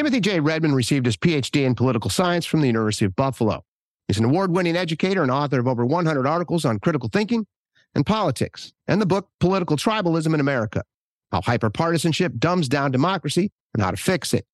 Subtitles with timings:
[0.00, 0.40] Timothy J.
[0.40, 3.66] Redmond received his PhD in political science from the University of Buffalo.
[4.08, 7.46] He's an award winning educator and author of over 100 articles on critical thinking
[7.94, 10.84] and politics, and the book Political Tribalism in America
[11.30, 14.46] How Hyperpartisanship Dumbs Down Democracy and How to Fix It.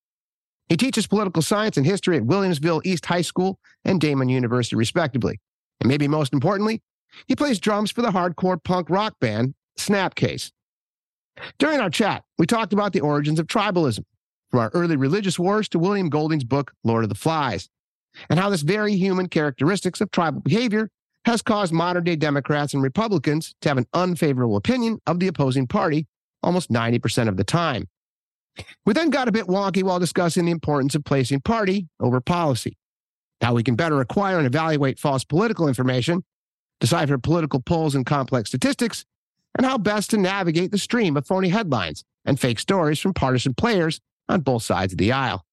[0.69, 5.39] He teaches political science and history at Williamsville East High School and Daemen University, respectively.
[5.81, 6.83] And maybe most importantly,
[7.29, 10.51] he plays drums for the hardcore punk rock band Snapcase.
[11.60, 14.02] During our chat, we talked about the origins of tribalism,
[14.50, 17.68] from our early religious wars to William Golding's book, Lord of the Flies,
[18.30, 20.91] and how this very human characteristics of tribal behavior
[21.24, 25.66] has caused modern day Democrats and Republicans to have an unfavorable opinion of the opposing
[25.66, 26.06] party
[26.42, 27.88] almost 90% of the time.
[28.86, 32.78] We then got a bit wonky while discussing the importance of placing party over policy,
[33.42, 36.24] how we can better acquire and evaluate false political information,
[36.80, 39.05] decipher political polls and complex statistics,
[39.56, 43.53] and how best to navigate the stream of phony headlines and fake stories from partisan
[43.53, 45.44] players on both sides of the aisle.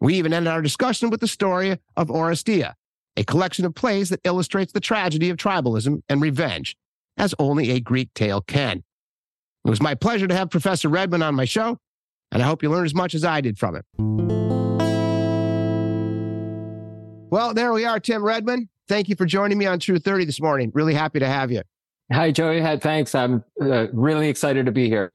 [0.00, 2.74] We even ended our discussion with the story of Oresteia,
[3.16, 6.76] a collection of plays that illustrates the tragedy of tribalism and revenge,
[7.16, 8.84] as only a Greek tale can.
[9.64, 11.78] It was my pleasure to have Professor Redmond on my show,
[12.30, 13.84] and I hope you learned as much as I did from it.
[17.30, 18.68] Well, there we are, Tim Redmond.
[18.88, 20.70] Thank you for joining me on True 30 this morning.
[20.74, 21.62] Really happy to have you.
[22.12, 22.60] Hi, Joey.
[22.78, 23.14] Thanks.
[23.16, 25.10] I'm uh, really excited to be here.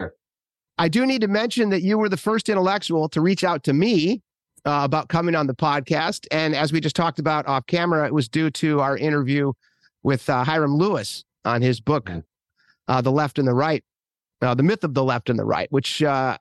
[0.81, 3.73] I do need to mention that you were the first intellectual to reach out to
[3.73, 4.23] me
[4.65, 6.25] uh, about coming on the podcast.
[6.31, 9.53] And as we just talked about off camera, it was due to our interview
[10.01, 12.09] with uh, Hyrum Lewis on his book,
[12.87, 13.83] uh, The Left and the Right,
[14.41, 16.35] uh, The Myth of the Left and the Right, which uh,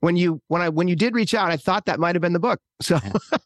[0.00, 2.32] when you when I when you did reach out, I thought that might have been
[2.32, 2.58] the book.
[2.82, 2.98] So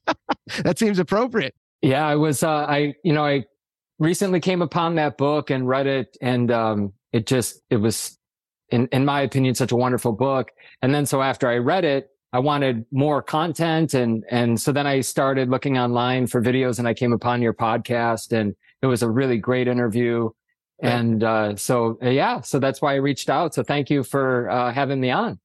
[0.65, 1.55] that seems appropriate.
[1.83, 3.45] Yeah, I was uh, I you know I
[3.99, 8.18] recently came upon that book and read it, and um, it just it was
[8.71, 10.51] in in my opinion such a wonderful book.
[10.83, 14.87] And then so after I read it, I wanted more content and and so then
[14.87, 19.03] I started looking online for videos and I came upon your podcast and it was
[19.03, 20.31] a really great interview.
[20.81, 23.55] And uh, so yeah, so that's why I reached out.
[23.55, 25.41] So thank you for uh, having me on.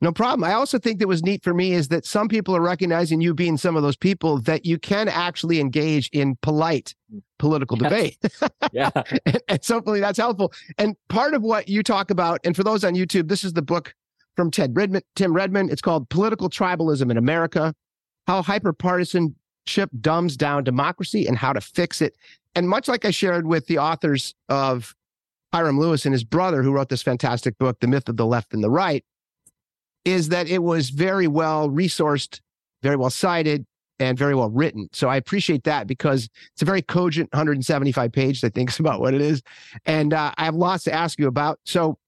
[0.00, 0.44] No problem.
[0.44, 3.32] I also think that was neat for me is that some people are recognizing you
[3.32, 6.94] being some of those people that you can actually engage in polite
[7.38, 7.90] political yes.
[7.90, 8.18] debate.
[8.72, 8.90] yeah.
[9.26, 10.52] and, and so hopefully that's helpful.
[10.78, 13.62] And part of what you talk about, and for those on YouTube, this is the
[13.62, 13.94] book
[14.36, 15.70] from Ted Redmond, Tim Redmond.
[15.70, 17.74] It's called Political Tribalism in America
[18.26, 22.16] How Hyperpartisanship Dumbs Down Democracy and How to Fix It.
[22.54, 24.94] And much like I shared with the authors of
[25.52, 28.52] Hyrum Lewis and his brother, who wrote this fantastic book, The Myth of the Left
[28.52, 29.04] and the Right,
[30.04, 32.40] is that it was very well resourced,
[32.82, 33.66] very well cited,
[33.98, 34.88] and very well written.
[34.92, 39.14] So I appreciate that because it's a very cogent 175 pages, that thinks about what
[39.14, 39.42] it is.
[39.86, 41.60] And uh, I have lots to ask you about.
[41.64, 41.98] So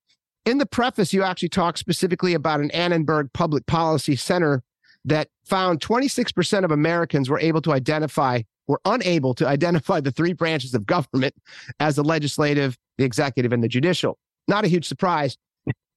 [0.44, 4.62] in the preface, you actually talk specifically about an Annenberg Public Policy Center
[5.04, 10.32] that found 26% of Americans were able to identify, were unable to identify the three
[10.32, 11.34] branches of government
[11.80, 14.18] as the legislative, the executive, and the judicial.
[14.48, 15.36] Not a huge surprise.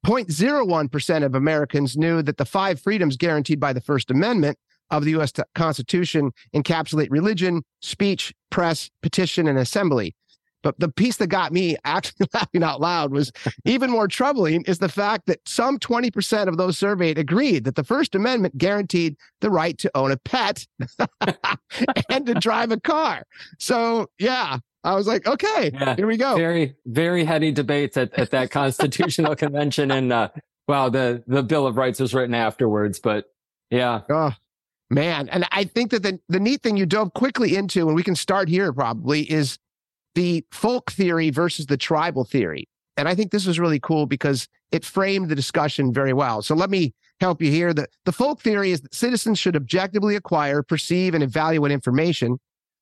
[0.05, 4.57] 0.01% of Americans knew that the five freedoms guaranteed by the First Amendment
[4.91, 5.33] of the U.S.
[5.55, 10.15] Constitution encapsulate religion, speech, press, petition, and assembly.
[10.61, 13.31] But the piece that got me actually laughing out loud was
[13.65, 17.83] even more troubling is the fact that some 20% of those surveyed agreed that the
[17.83, 20.65] First Amendment guaranteed the right to own a pet
[22.09, 23.23] and to drive a car.
[23.57, 26.35] So, yeah, I was like, okay, yeah, here we go.
[26.35, 29.91] Very, very heady debates at, at that constitutional convention.
[29.91, 30.29] And, uh,
[30.67, 33.25] wow, the, the Bill of Rights was written afterwards, but
[33.69, 34.01] yeah.
[34.09, 34.31] Oh,
[34.89, 35.27] man.
[35.29, 38.15] And I think that the, the neat thing you dove quickly into, and we can
[38.15, 39.57] start here probably, is
[40.15, 42.67] the folk theory versus the tribal theory.
[42.97, 46.41] And I think this was really cool because it framed the discussion very well.
[46.41, 47.73] So let me help you here.
[47.73, 52.39] The, the folk theory is that citizens should objectively acquire, perceive, and evaluate information,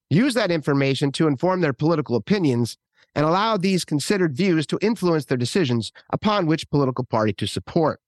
[0.09, 2.77] use that information to inform their political opinions,
[3.15, 7.99] and allow these considered views to influence their decisions upon which political party to support.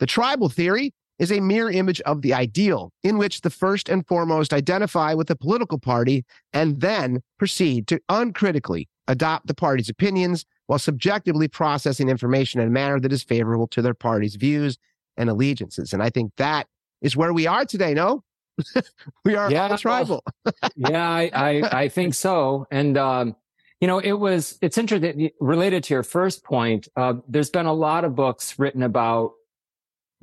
[0.00, 4.06] The tribal theory is a mirror image of the ideal, in which the first and
[4.06, 10.44] foremost identify with the political party and then proceed to uncritically adopt the party's opinions
[10.66, 14.78] while subjectively processing information in a manner that is favorable to their party's views
[15.16, 15.92] and allegiances.
[15.92, 16.66] And I think that
[17.00, 18.24] is where we are today, no?
[19.24, 20.22] we are yeah, tribal.
[20.76, 22.66] yeah, I, I, I, think so.
[22.70, 23.36] And, um,
[23.80, 26.88] you know, it was, it's interesting related to your first point.
[26.96, 29.32] Uh, there's been a lot of books written about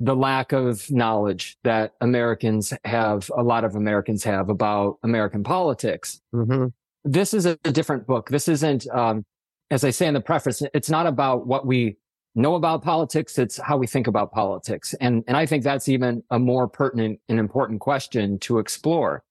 [0.00, 6.20] the lack of knowledge that Americans have, a lot of Americans have about American politics.
[6.34, 6.66] Mm-hmm.
[7.04, 8.28] This is a, a, different book.
[8.28, 9.24] This isn't, um,
[9.70, 11.96] as I say in the preface, it's not about what we
[12.34, 13.38] know about politics.
[13.38, 14.94] It's how we think about politics.
[15.00, 19.22] And, and I think that's even a more pertinent and important question to explore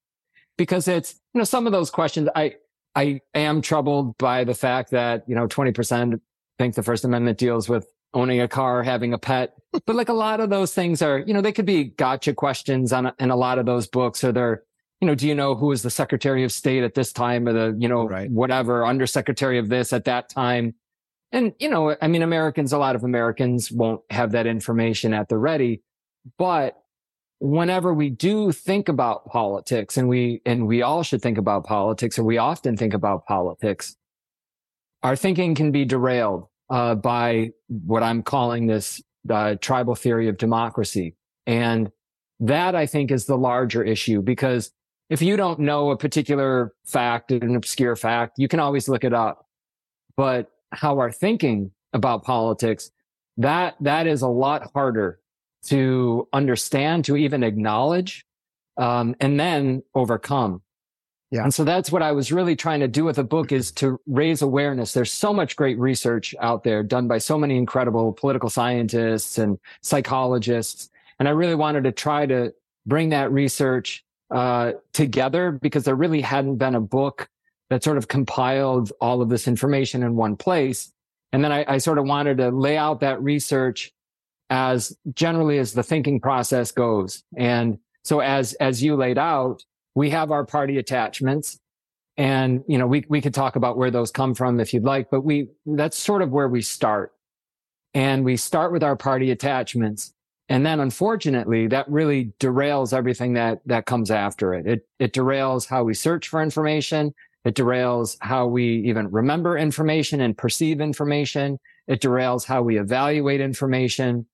[0.57, 2.55] because it's, you know, some of those questions I,
[2.95, 6.19] I am troubled by the fact that, you know, 20%
[6.59, 9.53] think the First Amendment deals with owning a car, having a pet.
[9.85, 12.93] But like a lot of those things are, you know, they could be gotcha questions
[12.93, 14.63] on in a lot of those books or they're,
[15.01, 17.53] you know, do you know who was the Secretary of State at this time or
[17.53, 18.29] the, you know, right.
[18.29, 20.75] whatever, undersecretary of this at that time?
[21.33, 25.29] And, you know, I mean, Americans, a lot of Americans won't have that information at
[25.29, 25.81] the ready,
[26.37, 26.77] but
[27.39, 32.19] whenever we do think about politics and we, and we all should think about politics
[32.19, 33.95] or we often think about politics,
[35.01, 40.37] our thinking can be derailed uh, by what I'm calling this uh, tribal theory of
[40.37, 41.15] democracy.
[41.47, 41.91] And
[42.39, 44.71] that I think is the larger issue because
[45.09, 49.13] if you don't know a particular fact, an obscure fact, you can always look it
[49.13, 49.47] up.
[50.15, 52.91] But how our thinking about politics,
[53.37, 55.19] that, that is a lot harder
[55.65, 58.25] to understand, to even acknowledge,
[58.77, 60.61] um, and then overcome.
[61.31, 61.43] Yeah.
[61.43, 63.99] And so that's what I was really trying to do with the book is to
[64.05, 64.93] raise awareness.
[64.93, 69.57] There's so much great research out there done by so many incredible political scientists and
[69.81, 70.91] psychologists.
[71.17, 72.53] And I really wanted to try to
[72.85, 77.27] bring that research uh, together because there really hadn't been a book
[77.73, 80.93] that sort of compiled all of this information in one place.
[81.31, 83.91] And then I, I sort of wanted to lay out that research
[84.51, 87.23] as generally as the thinking process goes.
[87.35, 89.63] And so as, as you laid out,
[89.95, 91.59] we have our party attachments.
[92.15, 95.09] And you know we we could talk about where those come from if you'd like
[95.09, 97.11] but we that's sort of where we start.
[97.95, 100.13] And we start with our party attachments.
[100.47, 104.67] And then unfortunately that really derails everything that that comes after it.
[104.67, 110.21] It it derails how we search for information it derails how we even remember information
[110.21, 114.25] and perceive information it derails how we evaluate information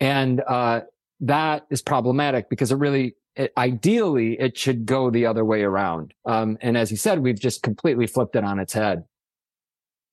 [0.00, 0.80] and uh,
[1.20, 6.14] that is problematic because it really it, ideally it should go the other way around.
[6.24, 9.04] Um, and as you said, we've just completely flipped it on its head.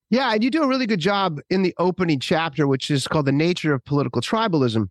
[0.09, 3.25] Yeah, and you do a really good job in the opening chapter, which is called
[3.25, 4.87] The Nature of Political Tribalism.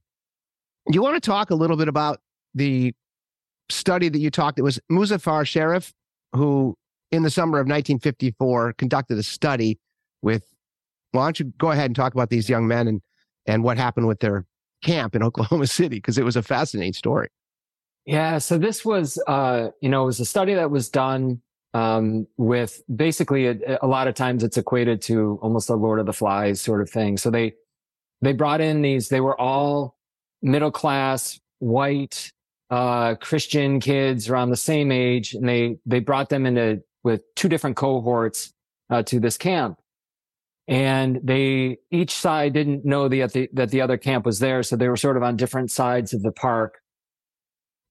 [0.88, 2.20] You want to talk a little bit about
[2.54, 2.94] the
[3.70, 5.92] study that you talked, it was Muzaffar Sherif,
[6.34, 6.76] who
[7.10, 9.78] in the summer of 1954 conducted a study
[10.22, 10.44] with,
[11.12, 13.00] well, why don't you go ahead and talk about these young men and,
[13.46, 14.44] and what happened with their
[14.82, 17.28] camp in Oklahoma City, because it was a fascinating story.
[18.04, 18.38] Yeah.
[18.38, 21.40] So this was, uh, you know, it was a study that was done
[21.74, 26.06] um, with basically a, a, lot of times it's equated to almost a Lord of
[26.06, 27.18] the Flies sort of thing.
[27.18, 27.54] So they
[28.22, 29.08] they brought in these.
[29.08, 29.96] They were all
[30.40, 32.32] middle class, white,
[32.70, 37.48] uh, Christian kids around the same age, and they they brought them into with two
[37.48, 38.52] different cohorts
[38.90, 39.78] uh, to this camp.
[40.66, 44.88] And they each side didn't know the, that the other camp was there, so they
[44.88, 46.80] were sort of on different sides of the park.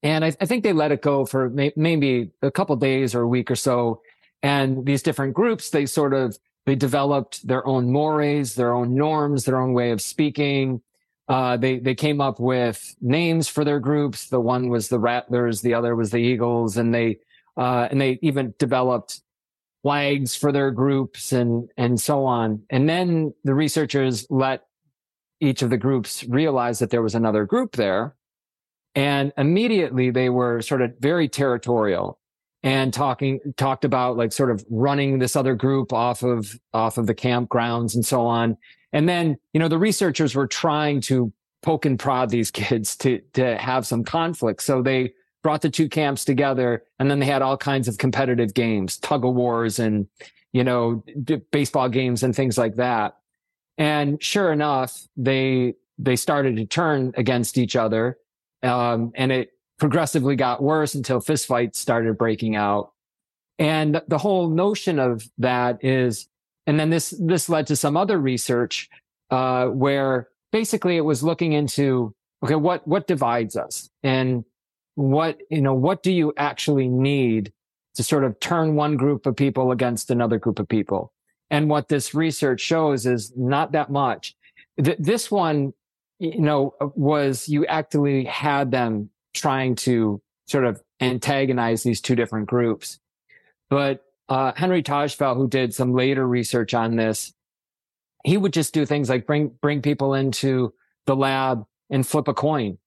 [0.04, 3.22] And I, I think they let it go for may, maybe a couple days or
[3.22, 4.02] a week or so.
[4.44, 9.46] And these different groups, they sort of, they developed their own mores, their own norms,
[9.46, 10.82] their own way of speaking.
[11.30, 14.28] Uh, they, they came up with names for their groups.
[14.28, 17.20] The one was the Rattlers, the other was the Eagles, and they,
[17.58, 19.22] uh, and they even developed
[19.84, 22.64] flags for their groups and, and so on.
[22.70, 24.66] And then the researchers let
[25.40, 28.16] each of the groups realize that there was another group there
[28.96, 32.18] and immediately they were sort of very territorial
[32.64, 37.06] and talking, talked about like sort of running this other group off of, off of
[37.06, 38.58] the campgrounds and so on.
[38.94, 43.22] And then, you know, the researchers were trying to poke and prod these kids to,
[43.34, 44.64] to have some conflict.
[44.64, 45.14] So they
[45.46, 49.24] brought the two camps together and then they had all kinds of competitive games, tug
[49.24, 50.08] of wars and,
[50.54, 53.16] you know, d- baseball games and things like that.
[53.78, 58.18] And sure enough, they, they started to turn against each other
[58.64, 62.94] um, and it progressively got worse until fistfights started breaking out.
[63.60, 66.28] And the whole notion of that is,
[66.66, 68.90] and then this, this led to some other research,
[69.30, 74.44] uh, where basically it was looking into, okay, what, what divides us and
[74.96, 77.54] what, you know, what do you actually need
[77.96, 81.14] to sort of turn one group of people against another group of people?
[81.50, 84.36] And what this research shows is not that much.
[84.84, 85.74] Th- this one
[86.20, 92.48] you know, was you actually had them trying to sort of antagonize these two different
[92.48, 93.00] groups.
[93.70, 97.34] But uh, Henry Tajfel, who did some later research on this,
[98.24, 100.74] he would just do things like bring bring people into
[101.06, 102.78] the lab and flip a coin,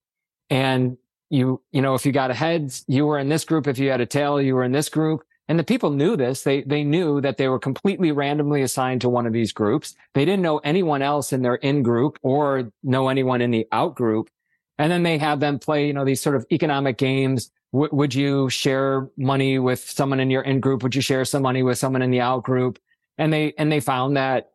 [0.49, 0.97] and
[1.29, 3.67] you you know if you got a head, you were in this group.
[3.67, 5.21] If you had a tail, you were in this group.
[5.49, 6.43] and the people knew this.
[6.43, 9.95] They, they knew that they were completely randomly assigned to one of these groups.
[10.13, 13.95] They didn't know anyone else in their in group or know anyone in the out
[13.95, 14.29] group.
[14.77, 17.51] And then they have them play, you know, these sort of economic games.
[17.73, 20.83] W- would you share money with someone in your in group?
[20.83, 22.77] Would you share some money with someone in the out group?
[23.17, 24.51] And they, and they found that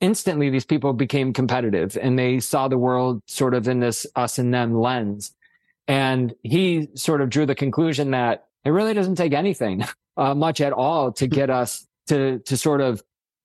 [0.00, 4.36] instantly these people became competitive and they saw the world sort of in this us
[4.38, 5.32] and them lens.
[5.86, 9.84] And he sort of drew the conclusion that it really doesn't take anything
[10.16, 13.02] uh, much at all to get us to to sort of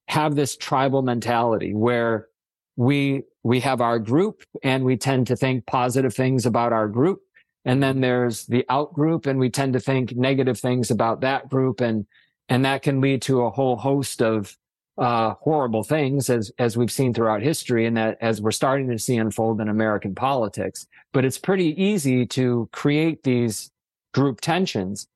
[0.08, 2.28] have this tribal mentality where
[2.76, 7.20] we we have our group and we tend to think positive things about our group.
[7.64, 11.48] And then there's the out group and we tend to think negative things about that
[11.48, 11.80] group.
[11.80, 12.06] And
[12.48, 14.56] and that can lead to a whole host of
[14.98, 18.98] uh, horrible things as as we've seen throughout history and that as we're starting to
[18.98, 23.70] see unfold in American politics but it's pretty easy to create these
[24.12, 25.06] group tensions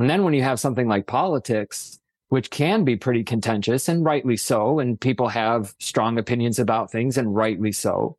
[0.00, 2.00] and then when you have something like politics,
[2.30, 7.18] which can be pretty contentious and rightly so, and people have strong opinions about things
[7.18, 8.16] and rightly so,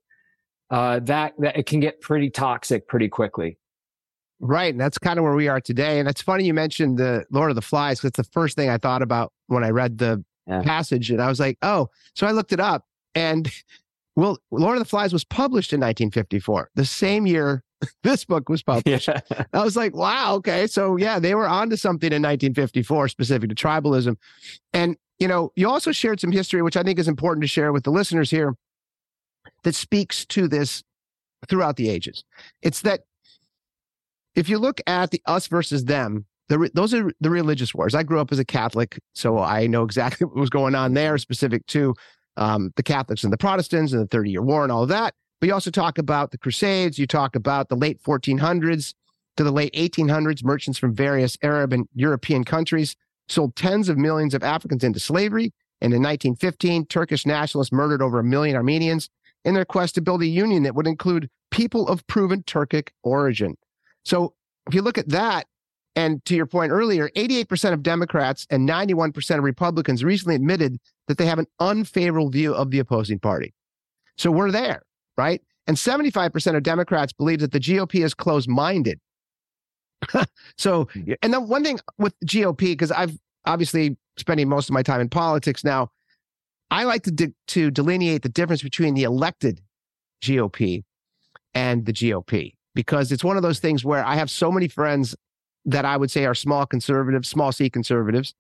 [0.69, 3.57] uh, that, that it can get pretty toxic pretty quickly.
[4.39, 4.71] Right.
[4.71, 5.99] And that's kind of where we are today.
[5.99, 8.69] And it's funny you mentioned the Lord of the Flies because it's the first thing
[8.69, 10.61] I thought about when I read the yeah.
[10.61, 11.09] passage.
[11.09, 12.85] And I was like, oh, so I looked it up.
[13.15, 13.51] And
[14.15, 17.63] well, Lord of the Flies was published in 1954, the same year
[18.03, 19.07] this book was published.
[19.07, 19.21] Yeah.
[19.53, 20.67] I was like, wow, okay.
[20.67, 24.17] So yeah, they were onto something in 1954 specific to tribalism.
[24.73, 27.71] And, you know, you also shared some history, which I think is important to share
[27.71, 28.55] with the listeners here
[29.63, 30.83] that speaks to this
[31.47, 32.23] throughout the ages.
[32.61, 33.01] It's that
[34.35, 37.95] if you look at the us versus them, the, those are the religious wars.
[37.95, 41.17] I grew up as a Catholic, so I know exactly what was going on there,
[41.17, 41.95] specific to
[42.37, 45.13] um, the Catholics and the Protestants and the Thirty Year War and all of that.
[45.39, 46.99] But you also talk about the Crusades.
[46.99, 48.93] You talk about the late 1400s
[49.37, 50.43] to the late 1800s.
[50.43, 52.95] Merchants from various Arab and European countries
[53.27, 55.53] sold tens of millions of Africans into slavery.
[55.79, 59.09] And in 1915, Turkish nationalists murdered over a million Armenians
[59.43, 63.55] in their quest to build a union that would include people of proven Turkic origin.
[64.05, 64.35] So
[64.67, 65.47] if you look at that,
[65.95, 71.17] and to your point earlier, 88% of Democrats and 91% of Republicans recently admitted that
[71.17, 73.53] they have an unfavorable view of the opposing party.
[74.17, 74.83] So we're there
[75.17, 75.41] right?
[75.67, 78.99] And 75% of Democrats believe that the GOP is closed minded.
[80.57, 81.13] so, hmm.
[81.21, 85.09] and then one thing with GOP, because I've obviously spending most of my time in
[85.09, 85.89] politics now,
[86.71, 89.61] I like to, de- to delineate the difference between the elected
[90.23, 90.83] GOP
[91.53, 95.15] and the GOP because it's one of those things where I have so many friends
[95.65, 98.33] that I would say are small conservatives, small c conservatives.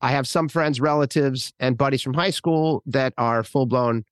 [0.00, 4.04] I have some friends, relatives, and buddies from high school that are full blown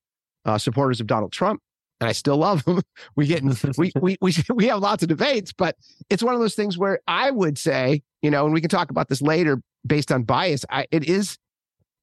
[0.44, 1.60] uh, supporters of Donald Trump
[2.00, 2.82] and I still love them.
[3.16, 3.42] We get
[3.78, 5.76] we we we we have lots of debates, but
[6.10, 8.90] it's one of those things where I would say, you know, and we can talk
[8.90, 10.64] about this later based on bias.
[10.70, 11.38] I, it is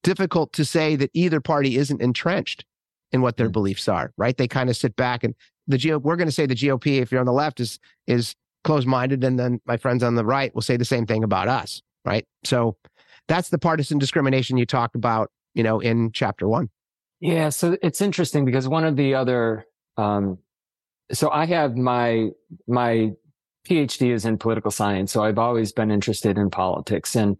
[0.03, 2.65] difficult to say that either party isn't entrenched
[3.11, 3.53] in what their mm-hmm.
[3.53, 4.11] beliefs are.
[4.17, 4.35] Right?
[4.35, 5.35] They kind of sit back and
[5.67, 6.01] the GOP.
[6.01, 9.23] We're going to say the GOP, if you're on the left, is is closed minded,
[9.23, 11.81] and then my friends on the right will say the same thing about us.
[12.05, 12.25] Right?
[12.43, 12.77] So
[13.27, 16.69] that's the partisan discrimination you talked about, you know, in chapter one.
[17.19, 19.65] Yeah, so it's interesting because one of the other
[19.97, 20.39] um,
[21.11, 22.29] so I have my
[22.67, 23.11] my
[23.67, 27.37] PhD is in political science, so I've always been interested in politics, and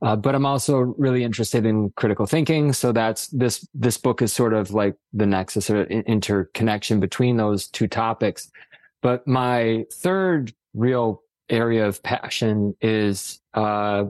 [0.00, 2.72] uh, but I'm also really interested in critical thinking.
[2.72, 7.68] So that's this this book is sort of like the nexus or interconnection between those
[7.68, 8.50] two topics.
[9.02, 14.04] But my third real area of passion is uh,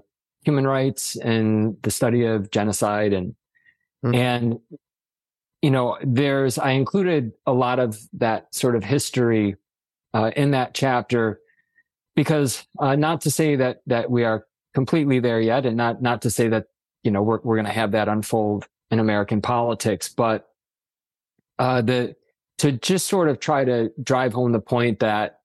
[0.45, 3.35] human rights and the study of genocide and
[4.05, 4.15] mm-hmm.
[4.15, 4.61] and
[5.63, 9.57] you know, there's, I included a lot of that sort of history
[10.15, 11.41] uh, in that chapter
[12.15, 16.23] because uh, not to say that, that we are completely there yet and not, not
[16.23, 16.67] to say that,
[17.03, 20.49] you know, we're, we're going to have that unfold in American politics, but
[21.59, 22.15] uh, the,
[22.59, 25.41] to just sort of try to drive home the point that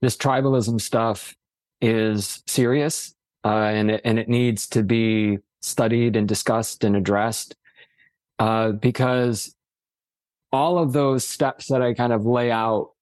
[0.00, 1.34] this tribalism stuff
[1.80, 7.56] is serious uh, and it, and it needs to be studied and discussed and addressed
[8.38, 9.54] uh, because
[10.52, 12.92] all of those steps that I kind of lay out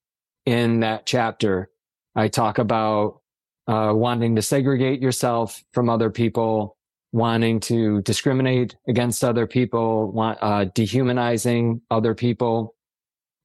[0.45, 1.71] in that chapter,
[2.15, 3.21] I talk about
[3.67, 6.77] uh, wanting to segregate yourself from other people,
[7.13, 12.76] wanting to discriminate against other people, want, uh, dehumanizing other people.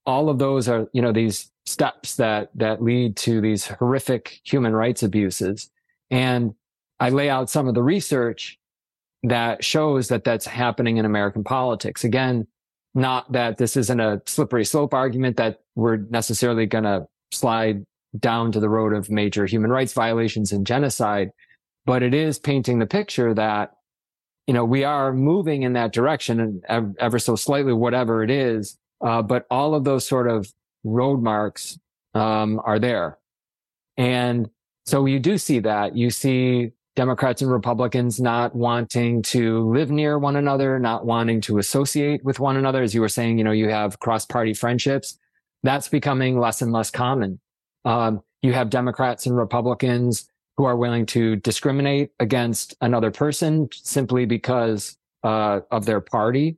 [0.05, 4.73] All of those are, you know, these steps that that lead to these horrific human
[4.73, 5.69] rights abuses.
[6.09, 6.55] And
[6.99, 8.59] I lay out some of the research
[9.23, 12.03] that shows that that's happening in American politics.
[12.03, 12.47] Again,
[12.95, 17.85] not that this isn't a slippery slope argument that we're necessarily going to slide
[18.19, 21.31] down to the road of major human rights violations and genocide.
[21.85, 23.71] but it is painting the picture that,
[24.47, 28.77] you know, we are moving in that direction and ever so slightly, whatever it is.
[29.03, 30.51] Uh, but all of those sort of
[30.83, 31.79] road marks
[32.13, 33.17] um, are there.
[33.97, 34.49] And
[34.85, 35.95] so you do see that.
[35.95, 41.57] You see Democrats and Republicans not wanting to live near one another, not wanting to
[41.57, 42.81] associate with one another.
[42.81, 45.17] As you were saying, you know, you have cross party friendships.
[45.63, 47.39] That's becoming less and less common.
[47.85, 50.27] Um, you have Democrats and Republicans
[50.57, 56.57] who are willing to discriminate against another person simply because uh, of their party.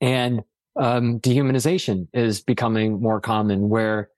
[0.00, 0.42] And
[0.80, 4.10] um, dehumanization is becoming more common where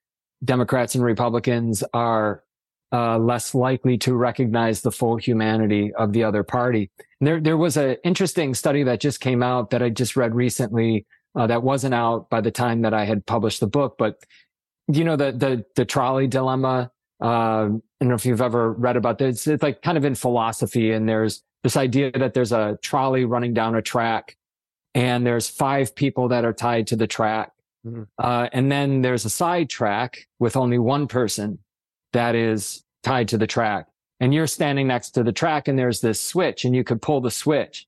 [0.43, 2.43] Democrats and Republicans are
[2.93, 6.89] uh, less likely to recognize the full humanity of the other party.
[7.19, 10.33] And there, there was an interesting study that just came out that I just read
[10.33, 11.05] recently
[11.35, 14.23] uh, that wasn't out by the time that I had published the book, but
[14.87, 16.91] you know the the the trolley dilemma.
[17.21, 19.47] Uh, I don't know if you've ever read about this.
[19.47, 23.53] It's like kind of in philosophy, and there's this idea that there's a trolley running
[23.53, 24.35] down a track,
[24.93, 27.51] and there's five people that are tied to the track,
[27.85, 28.03] mm-hmm.
[28.17, 31.59] uh, and then there's a side track with only one person
[32.13, 33.87] that is tied to the track
[34.23, 37.19] and you're standing next to the track and there's this switch and you could pull
[37.19, 37.87] the switch.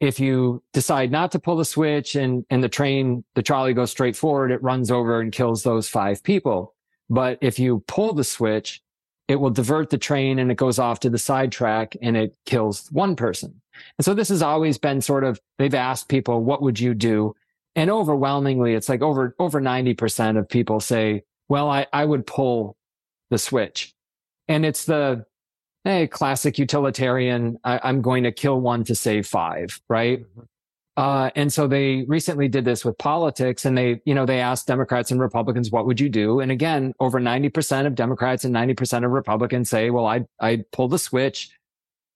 [0.00, 3.92] If you decide not to pull the switch and, and the train, the trolley goes
[3.92, 6.74] straight forward, it runs over and kills those five people.
[7.08, 8.82] But if you pull the switch,
[9.28, 12.34] it will divert the train and it goes off to the side track and it
[12.44, 13.60] kills one person.
[13.98, 17.34] And so this has always been sort of, they've asked people, what would you do?
[17.74, 22.76] And overwhelmingly, it's like over, over 90% of people say, well, I, I would pull
[23.30, 23.94] the switch.
[24.46, 25.26] And it's the
[25.84, 30.20] hey, classic utilitarian, I, am going to kill one to save five, right?
[30.20, 30.40] Mm-hmm.
[30.96, 34.68] Uh, and so they recently did this with politics and they, you know, they asked
[34.68, 36.38] Democrats and Republicans, what would you do?
[36.38, 40.86] And again, over 90% of Democrats and 90% of Republicans say, well, I'd, I'd pull
[40.86, 41.50] the switch.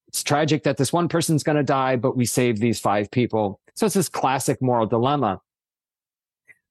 [0.07, 3.61] It's tragic that this one person's going to die, but we save these five people.
[3.75, 5.41] So it's this classic moral dilemma.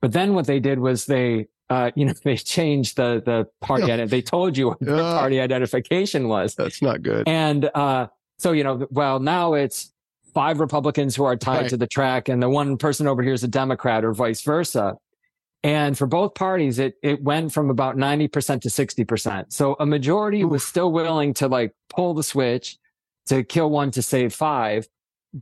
[0.01, 3.87] But then what they did was they uh, you know, they changed the the party.
[3.87, 4.05] Yeah.
[4.05, 6.55] They told you what the party identification was.
[6.55, 7.27] That's not good.
[7.27, 9.91] And uh, so you know, well, now it's
[10.37, 11.69] five Republicans who are tied right.
[11.71, 14.93] to the track, and the one person over here is a Democrat, or vice versa.
[15.63, 19.51] And for both parties, it it went from about ninety percent to sixty percent.
[19.51, 20.51] So a majority Oof.
[20.51, 22.77] was still willing to like pull the switch
[23.29, 24.87] to kill one to save five,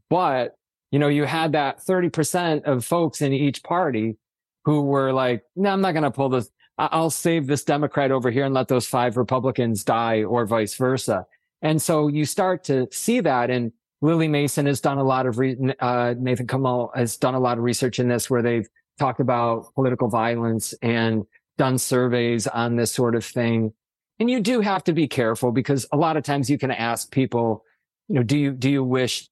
[0.10, 0.56] but
[0.92, 4.16] you know, you had that thirty percent of folks in each party
[4.64, 6.50] who were like, no, I'm not going to pull this.
[6.78, 11.26] I'll save this Democrat over here and let those five Republicans die or vice versa.
[11.62, 13.50] And so you start to see that.
[13.50, 13.74] And
[14.06, 17.58] Lily Mason has done a lot of, re- uh, Nathan Kalmoe has done a lot
[17.58, 18.68] of research in this where they've
[19.00, 21.24] talked about political violence and
[21.58, 23.74] done surveys on this sort of thing.
[24.20, 27.12] And you do have to be careful because a lot of times you can ask
[27.12, 27.64] people,
[28.08, 29.28] you know, do you, do you wish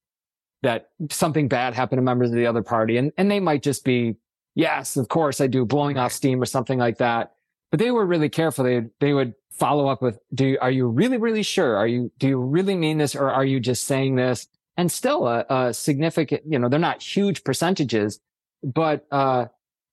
[0.63, 2.97] that something bad happened to members of the other party?
[2.97, 4.15] And, and they might just be
[4.55, 7.33] yes, of course I do blowing off steam or something like that.
[7.71, 8.65] But they were really careful.
[8.65, 11.75] They, they would follow up with, do you, are you really, really sure?
[11.75, 14.47] Are you, do you really mean this or are you just saying this?
[14.75, 18.19] And still a, a significant, you know, they're not huge percentages,
[18.63, 19.45] but, uh,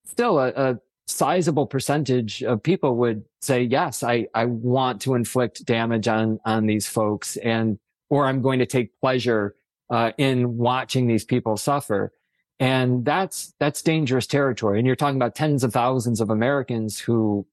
[0.07, 5.65] still a, a sizable percentage of people would say, yes, I, I want to inflict
[5.67, 9.55] damage on, on these folks and, or I'm going to take pleasure,
[9.91, 12.13] uh, in watching these people suffer.
[12.59, 14.79] And that's, that's dangerous territory.
[14.79, 17.47] And you're talking about tens of thousands of Americans who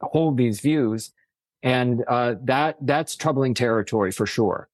[0.00, 1.12] hold these views.
[1.62, 4.68] And uh, that, that's troubling territory for sure.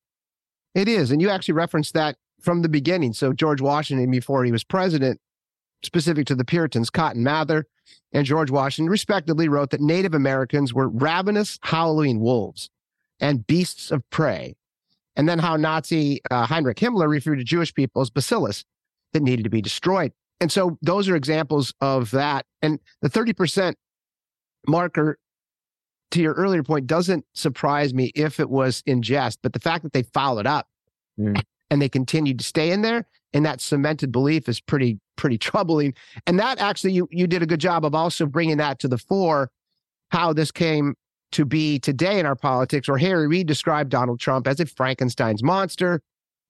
[0.75, 1.11] It is.
[1.11, 3.13] And you actually referenced that from the beginning.
[3.13, 5.21] So George Washington, before he was president,
[5.83, 7.67] specific to the Puritans, Cotton Mather
[8.13, 12.71] and George Washington, respectively, wrote that Native Americans were ravenous, howling wolves
[13.19, 14.57] and beasts of prey.
[15.17, 18.65] And then how Nazi uh, Heinrich Himmler referred to Jewish people as bacillus,
[19.13, 20.13] that needed to be destroyed.
[20.41, 22.47] And so those are examples of that.
[22.63, 23.75] And the 30%
[24.67, 25.19] marker,
[26.11, 29.83] to your earlier point, doesn't surprise me if it was in jest, but the fact
[29.85, 30.69] that they followed up
[31.19, 31.41] mm.
[31.71, 35.95] and they continued to stay in there and that cemented belief is pretty, pretty troubling.
[36.27, 38.99] And that actually, you, you did a good job of also bringing that to the
[38.99, 39.51] fore,
[40.11, 40.95] how this came
[41.33, 45.45] to be today in our politics, or Harry Reid described Donald Trump as a Frankenstein's
[45.45, 46.03] monster,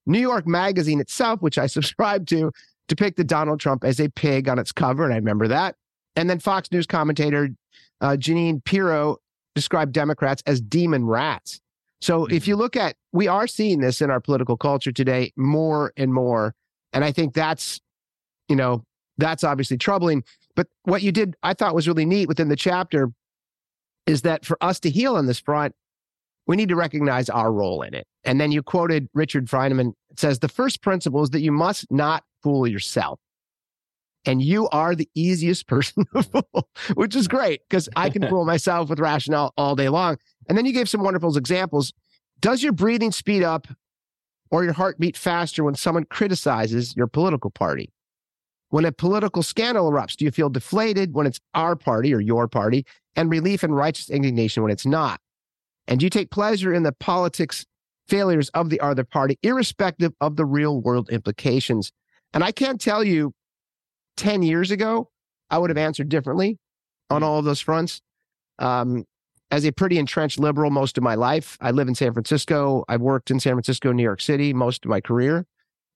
[0.07, 2.51] New York Magazine itself, which I subscribe to,
[2.88, 5.77] depicted Donald Trump as a pig on its cover, and I remember that.
[6.16, 7.51] And then Fox News commentator
[8.01, 9.18] uh, Jeanine Pirro
[9.55, 11.61] described Democrats as demon rats.
[12.01, 12.63] So if you mm-hmm.
[12.63, 16.55] look at, we are seeing this in our political culture today more and more.
[16.93, 17.81] And I think that's,
[18.49, 18.85] you know,
[19.19, 20.25] that's obviously troubling.
[20.57, 23.13] But what you did, I thought was really neat within the chapter
[24.07, 25.75] is that for us to heal on this front,
[26.47, 28.07] we need to recognize our role in it.
[28.25, 32.25] And then you quoted Richard Feynman says the first principle is that you must not
[32.43, 33.21] fool yourself.
[34.26, 38.44] And you are the easiest person to fool, which is great because I can fool
[38.44, 40.18] myself with rationale all day long.
[40.48, 41.92] And then you gave some wonderful examples.
[42.40, 43.66] Does your breathing speed up
[44.50, 47.90] or your heart beat faster when someone criticizes your political party?
[48.70, 52.46] When a political scandal erupts, do you feel deflated when it's our party or your
[52.46, 55.20] party and relief and righteous indignation when it's not?
[55.88, 57.66] And do you take pleasure in the politics
[58.06, 61.90] failures of the other party, irrespective of the real world implications?
[62.33, 63.35] And I can't tell you
[64.20, 65.09] 10 years ago,
[65.50, 66.59] I would have answered differently
[67.09, 68.02] on all of those fronts.
[68.59, 69.06] Um,
[69.50, 72.85] as a pretty entrenched liberal most of my life, I live in San Francisco.
[72.87, 75.46] I've worked in San Francisco, New York City most of my career.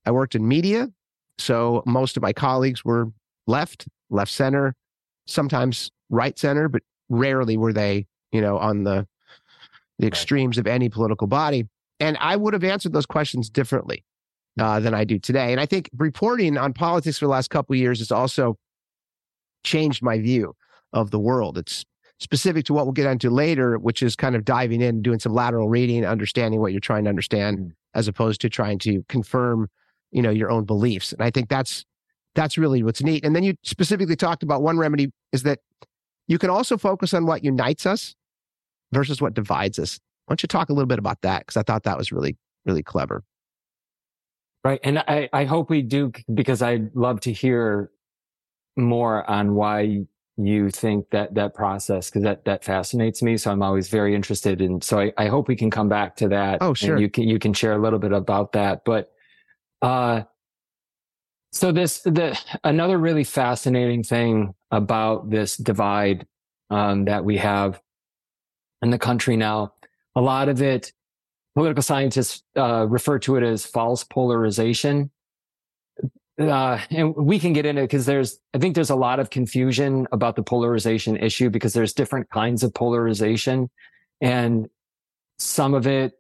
[0.06, 0.88] I worked in media.
[1.36, 3.12] So most of my colleagues were
[3.46, 4.74] left, left center,
[5.26, 9.06] sometimes right center, but rarely were they, you know, on the
[9.98, 11.68] the extremes of any political body.
[12.00, 14.02] And I would have answered those questions differently
[14.58, 15.52] uh, than I do today.
[15.52, 18.56] And I think reporting on politics for the last couple of years has also
[19.64, 20.54] changed my view
[20.92, 21.58] of the world.
[21.58, 21.84] It's
[22.20, 25.34] specific to what we'll get into later, which is kind of diving in, doing some
[25.34, 27.70] lateral reading, understanding what you're trying to understand, mm.
[27.94, 29.68] as opposed to trying to confirm,
[30.12, 31.12] you know, your own beliefs.
[31.12, 31.84] And I think that's
[32.34, 33.24] that's really what's neat.
[33.24, 35.60] And then you specifically talked about one remedy is that
[36.26, 38.14] you can also focus on what unites us
[38.92, 40.00] versus what divides us.
[40.26, 41.40] Why don't you talk a little bit about that?
[41.40, 43.22] Because I thought that was really, really clever.
[44.64, 44.80] Right.
[44.82, 47.90] And I, I hope we do because I'd love to hear
[48.76, 53.62] more on why you think that that process because that that fascinates me so i'm
[53.62, 56.74] always very interested in so I, I hope we can come back to that oh
[56.74, 59.12] sure you can you can share a little bit about that but
[59.80, 60.22] uh
[61.52, 66.26] so this the another really fascinating thing about this divide
[66.70, 67.80] um, that we have
[68.82, 69.72] in the country now
[70.16, 70.92] a lot of it
[71.54, 75.10] political scientists uh, refer to it as false polarization
[76.38, 79.30] uh, and we can get into it because there's, I think there's a lot of
[79.30, 83.70] confusion about the polarization issue because there's different kinds of polarization
[84.20, 84.68] and
[85.38, 86.14] some of it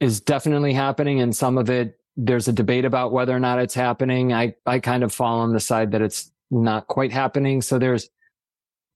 [0.00, 3.74] is definitely happening and some of it, there's a debate about whether or not it's
[3.74, 4.32] happening.
[4.32, 7.60] I, I kind of fall on the side that it's not quite happening.
[7.60, 8.08] So there's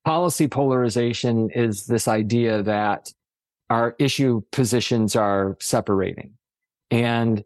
[0.07, 3.13] policy polarization is this idea that
[3.71, 6.35] our issue positions are separating
[6.91, 7.45] and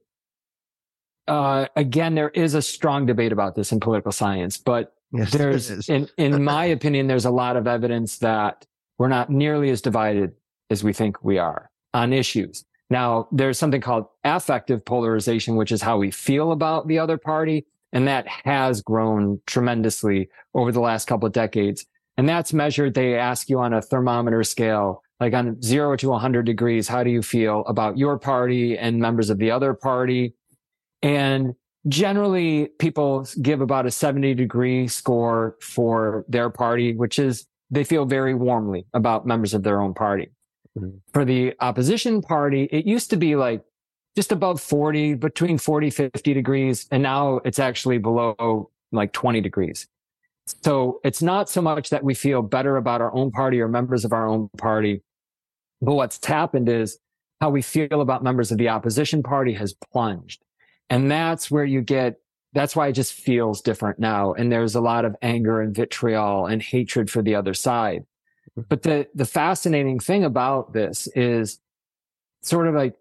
[1.28, 5.88] uh, again, there is a strong debate about this in political science, but yes, there's,
[5.88, 10.32] in, in my opinion, there's a lot of evidence that we're not nearly as divided
[10.70, 12.64] as we think we are on issues.
[12.90, 17.66] Now, there's something called affective polarization, which is how we feel about the other party.
[17.92, 21.86] And that has grown tremendously over the last couple of decades.
[22.16, 22.94] And that's measured.
[22.94, 27.10] They ask you on a thermometer scale, like on zero to 100 degrees, how do
[27.10, 30.34] you feel about your party and members of the other party?
[31.02, 31.54] And
[31.88, 38.04] generally people give about a 70 degree score for their party, which is they feel
[38.04, 40.30] very warmly about members of their own party.
[40.78, 40.98] Mm-hmm.
[41.12, 43.62] For the opposition party, it used to be like
[44.16, 46.86] just above 40, between 40, 50 degrees.
[46.90, 49.86] And now it's actually below like 20 degrees.
[50.64, 54.04] So it's not so much that we feel better about our own party or members
[54.04, 55.02] of our own party.
[55.80, 56.98] But what's happened is
[57.40, 60.42] how we feel about members of the opposition party has plunged.
[60.90, 62.20] And that's where you get,
[62.52, 64.32] that's why it just feels different now.
[64.32, 68.04] And there's a lot of anger and vitriol and hatred for the other side.
[68.58, 68.62] Mm-hmm.
[68.68, 71.60] But the, the fascinating thing about this is
[72.42, 72.94] sort of like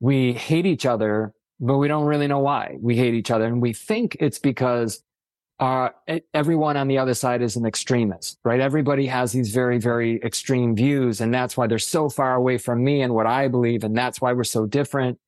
[0.00, 3.46] we hate each other, but we don't really know why we hate each other.
[3.46, 5.02] And we think it's because
[5.60, 5.90] uh,
[6.32, 8.60] everyone on the other side is an extremist, right?
[8.60, 11.20] Everybody has these very, very extreme views.
[11.20, 13.84] And that's why they're so far away from me and what I believe.
[13.84, 15.18] And that's why we're so different.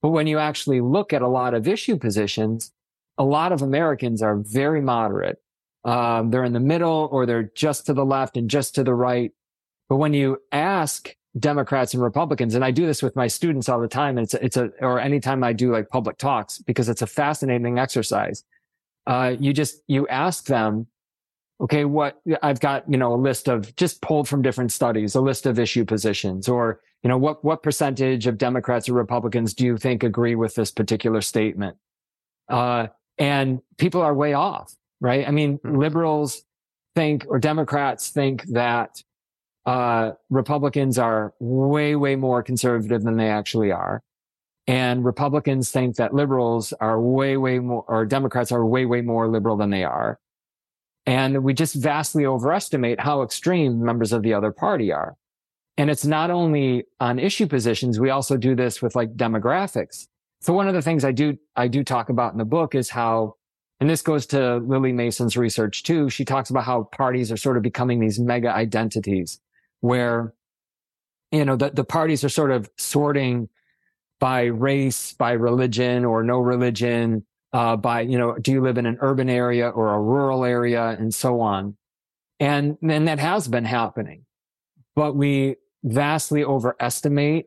[0.00, 2.72] But when you actually look at a lot of issue positions,
[3.18, 5.42] a lot of Americans are very moderate.
[5.84, 8.94] Um, they're in the middle or they're just to the left and just to the
[8.94, 9.32] right.
[9.88, 13.80] But when you ask Democrats and Republicans, and I do this with my students all
[13.80, 16.88] the time, and it's a, it's a or anytime I do like public talks because
[16.88, 18.44] it's a fascinating exercise.
[19.10, 20.86] Uh, you just you ask them,
[21.60, 25.20] okay, what I've got, you know, a list of just pulled from different studies, a
[25.20, 29.64] list of issue positions, or you know, what, what percentage of Democrats or Republicans do
[29.64, 31.76] you think agree with this particular statement?
[32.48, 35.26] Uh, and people are way off, right?
[35.26, 35.76] I mean, mm-hmm.
[35.76, 36.42] liberals
[36.94, 39.02] think or Democrats think that,
[39.66, 44.02] uh, Republicans are way, way more conservative than they actually are.
[44.70, 49.26] And Republicans think that liberals are way, way more, or Democrats are way, way more
[49.26, 50.20] liberal than they are.
[51.06, 55.16] And we just vastly overestimate how extreme members of the other party are.
[55.76, 57.98] And it's not only on issue positions.
[57.98, 60.06] We also do this with like demographics.
[60.40, 62.90] So one of the things I do, I do talk about in the book is
[62.90, 63.34] how,
[63.80, 66.08] and this goes to Lily Mason's research too.
[66.08, 69.40] She talks about how parties are sort of becoming these mega identities
[69.80, 70.32] where,
[71.32, 73.48] you know, the, the parties are sort of sorting
[74.20, 78.86] by race, by religion or no religion, uh, by, you know, do you live in
[78.86, 81.76] an urban area or a rural area and so on.
[82.38, 84.24] And, and that has been happening,
[84.94, 87.46] but we vastly overestimate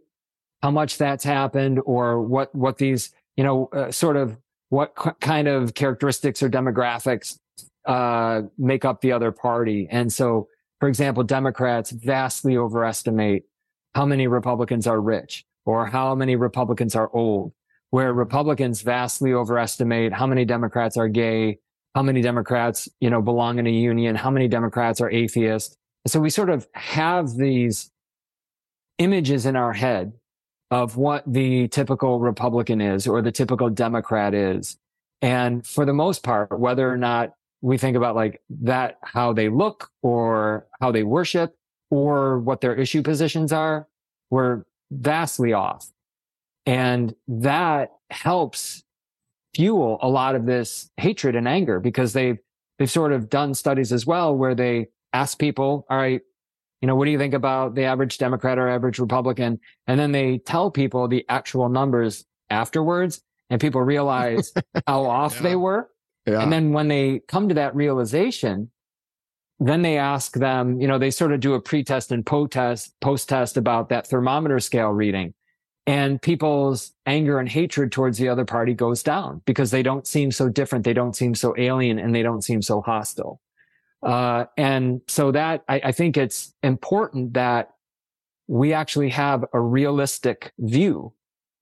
[0.62, 4.38] how much that's happened or what, what these, you know, uh, sort of
[4.70, 7.38] what kind of characteristics or demographics,
[7.86, 9.88] uh, make up the other party.
[9.92, 10.48] And so,
[10.80, 13.44] for example, Democrats vastly overestimate
[13.94, 17.54] how many Republicans are rich or how many Republicans are old,
[17.90, 21.60] where Republicans vastly overestimate how many Democrats are gay,
[21.96, 25.78] how many Democrats, you know, belong in a union, how many Democrats are atheist.
[26.08, 27.92] So we sort of have these
[28.98, 30.14] images in our head
[30.72, 34.78] of what the typical Republican is or the typical Democrat is.
[35.22, 39.50] And for the most part, whether or not we think about like that, how they
[39.50, 41.56] look or how they worship
[41.90, 43.88] or what their issue positions are,
[44.32, 44.64] we're
[45.00, 45.88] vastly off.
[46.66, 48.84] And that helps
[49.54, 52.38] fuel a lot of this hatred and anger because they've,
[52.80, 56.22] they've sort of done studies as well where they ask people, all right,
[56.82, 59.60] you know, what do you think about the average Democrat or average Republican?
[59.88, 64.52] And then they tell people the actual numbers afterwards and people realize
[64.88, 65.42] how off yeah.
[65.44, 65.90] they were.
[66.26, 66.42] Yeah.
[66.42, 68.70] And then when they come to that realization,
[69.60, 73.58] then they ask them, you know, they sort of do a pre-test and post-test, post-test
[73.58, 75.34] about that thermometer scale reading.
[75.86, 80.32] And people's anger and hatred towards the other party goes down because they don't seem
[80.32, 80.86] so different.
[80.86, 83.42] They don't seem so alien and they don't seem so hostile.
[84.02, 87.72] Uh, and so that I, I think it's important that
[88.48, 91.14] we actually have a realistic view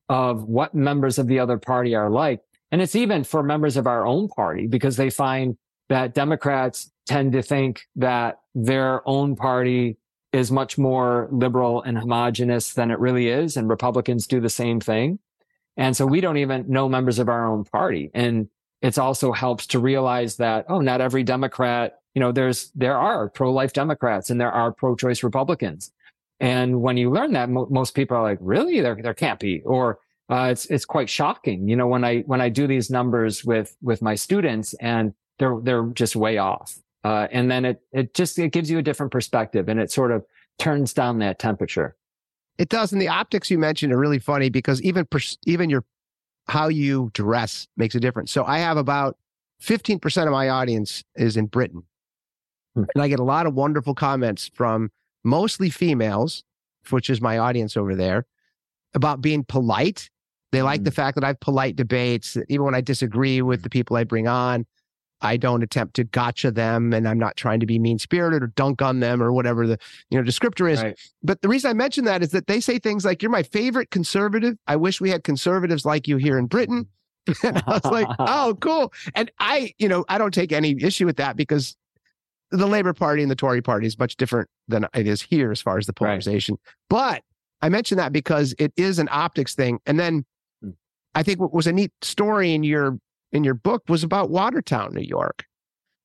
[0.09, 2.41] of what members of the other party are like.
[2.71, 5.57] And it's even for members of our own party because they find
[5.91, 9.97] that Democrats tend to think that their own party
[10.31, 13.57] is much more liberal and homogenous than it really is.
[13.57, 15.19] And Republicans do the same thing.
[15.75, 18.09] And so we don't even know members of our own party.
[18.13, 18.47] And
[18.81, 23.27] it also helps to realize that, oh, not every Democrat, you know, there's, there are
[23.27, 25.91] pro-life Democrats and there are pro-choice Republicans.
[26.39, 28.79] And when you learn that, mo- most people are like, really?
[28.79, 29.61] There, there can't be.
[29.63, 29.99] Or,
[30.29, 31.67] uh, it's, it's quite shocking.
[31.67, 35.59] You know, when I, when I do these numbers with, with my students and they're
[35.61, 36.79] they're just way off.
[37.03, 40.11] Uh, and then it it just it gives you a different perspective, and it sort
[40.11, 40.23] of
[40.59, 41.95] turns down that temperature.
[42.57, 45.07] It does, and the optics you mentioned are really funny because even
[45.47, 45.83] even your
[46.47, 48.31] how you dress makes a difference.
[48.31, 49.17] So I have about
[49.59, 51.83] fifteen percent of my audience is in Britain,
[52.75, 52.83] hmm.
[52.93, 54.91] and I get a lot of wonderful comments from
[55.23, 56.43] mostly females,
[56.91, 58.27] which is my audience over there,
[58.93, 60.09] about being polite.
[60.51, 60.85] They like mm.
[60.85, 64.03] the fact that I have polite debates, even when I disagree with the people I
[64.03, 64.65] bring on.
[65.21, 68.47] I don't attempt to gotcha them and I'm not trying to be mean spirited or
[68.47, 69.77] dunk on them or whatever the
[70.09, 70.81] you know descriptor is.
[70.81, 70.99] Right.
[71.23, 73.91] But the reason I mention that is that they say things like, You're my favorite
[73.91, 74.57] conservative.
[74.67, 76.87] I wish we had conservatives like you here in Britain.
[77.43, 78.91] and I was like, oh, cool.
[79.15, 81.75] And I, you know, I don't take any issue with that because
[82.49, 85.61] the Labor Party and the Tory Party is much different than it is here as
[85.61, 86.55] far as the polarization.
[86.55, 86.73] Right.
[86.89, 87.23] But
[87.61, 89.79] I mention that because it is an optics thing.
[89.85, 90.25] And then
[90.61, 90.71] hmm.
[91.15, 92.97] I think what was a neat story in your
[93.31, 95.45] in your book was about Watertown, New York.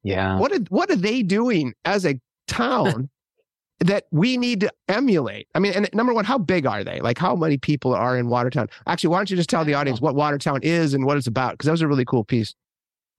[0.02, 0.38] Yeah.
[0.38, 3.10] What did what are they doing as a town
[3.80, 5.48] that we need to emulate?
[5.54, 7.00] I mean, and number one, how big are they?
[7.00, 8.68] Like how many people are in Watertown?
[8.86, 11.52] Actually, why don't you just tell the audience what Watertown is and what it's about?
[11.52, 12.54] Because that was a really cool piece.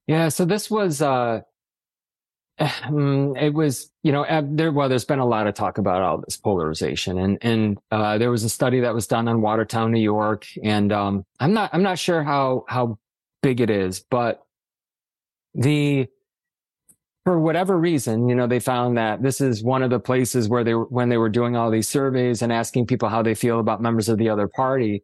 [0.08, 0.30] Yeah.
[0.30, 1.42] So this was uh
[2.60, 4.72] it was, you know, there.
[4.72, 8.32] Well, there's been a lot of talk about all this polarization, and and uh, there
[8.32, 11.84] was a study that was done on Watertown, New York, and um, I'm not, I'm
[11.84, 12.98] not sure how how
[13.48, 14.44] big it is, but
[15.56, 16.06] the
[17.24, 20.66] for whatever reason, you know, they found that this is one of the places where
[20.66, 23.82] they when they were doing all these surveys and asking people how they feel about
[23.82, 25.02] members of the other party,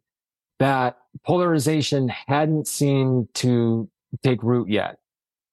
[0.58, 3.88] that polarization hadn't seemed to
[4.22, 4.98] take root yet.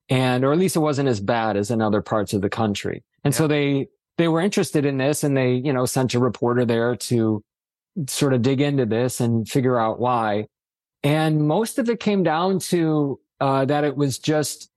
[0.10, 3.06] And, or at least it wasn't as bad as in other parts of the country.
[3.24, 3.38] And yeah.
[3.38, 6.98] so they, they were interested in this and they, you know, sent a reporter there
[6.98, 7.42] to
[8.08, 10.48] sort of dig into this and figure out why.
[11.04, 14.70] And most of it came down to uh, that it was just,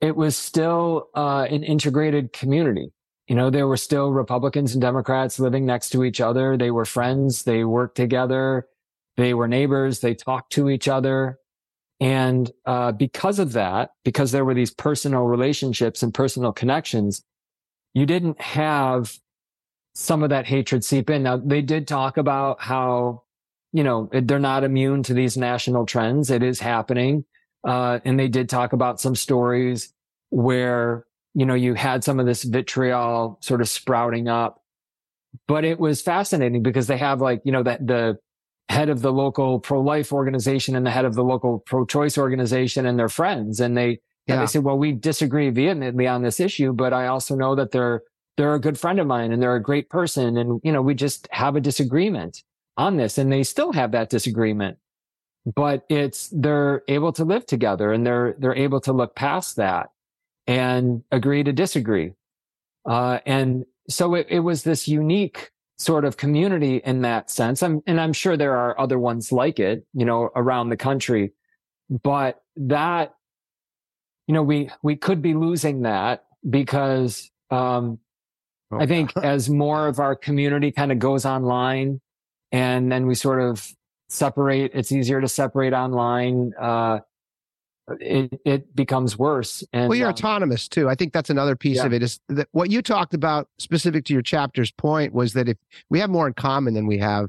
[0.00, 2.92] it was still uh, an integrated community.
[3.28, 6.58] You know, there were still Republicans and Democrats living next to each other.
[6.58, 7.44] They were friends.
[7.44, 8.68] They worked together.
[9.16, 10.00] They were neighbors.
[10.00, 11.38] They talked to each other.
[12.00, 17.22] And uh, because of that, because there were these personal relationships and personal connections,
[17.94, 19.16] you didn't have
[19.94, 21.22] some of that hatred seep in.
[21.22, 23.22] Now, they did talk about how,
[23.74, 26.30] you know, they're not immune to these national trends.
[26.30, 27.24] It is happening.
[27.66, 29.92] Uh, and they did talk about some stories
[30.30, 34.62] where, you know, you had some of this vitriol sort of sprouting up.
[35.48, 38.16] But it was fascinating because they have like, you know, that the
[38.68, 42.96] head of the local pro-life organization and the head of the local pro-choice organization and
[42.96, 43.58] their friends.
[43.58, 44.38] And they, yeah.
[44.38, 48.02] they said, well, we disagree vehemently on this issue, but I also know that they're
[48.36, 50.36] they're a good friend of mine and they're a great person.
[50.36, 52.44] And, you know, we just have a disagreement
[52.76, 54.78] on this and they still have that disagreement,
[55.54, 59.90] but it's, they're able to live together and they're, they're able to look past that
[60.46, 62.12] and agree to disagree.
[62.88, 67.62] Uh, and so it, it was this unique sort of community in that sense.
[67.62, 71.32] I'm, and I'm sure there are other ones like it, you know, around the country,
[72.02, 73.14] but that,
[74.26, 77.98] you know, we, we could be losing that because, um,
[78.74, 78.80] Oh.
[78.80, 82.00] I think as more of our community kind of goes online
[82.54, 83.74] and then we sort of
[84.08, 86.52] separate, it's easier to separate online.
[86.56, 87.00] Uh,
[87.98, 89.64] it, it becomes worse.
[89.72, 90.88] And well, you're um, autonomous too.
[90.88, 91.86] I think that's another piece yeah.
[91.86, 95.48] of it is that what you talked about specific to your chapter's point was that
[95.48, 95.56] if
[95.90, 97.26] we have more in common than we have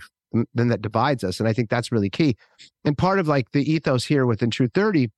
[0.53, 1.39] than that divides us.
[1.39, 2.35] And I think that's really key.
[2.83, 5.09] And part of like the ethos here within True 30,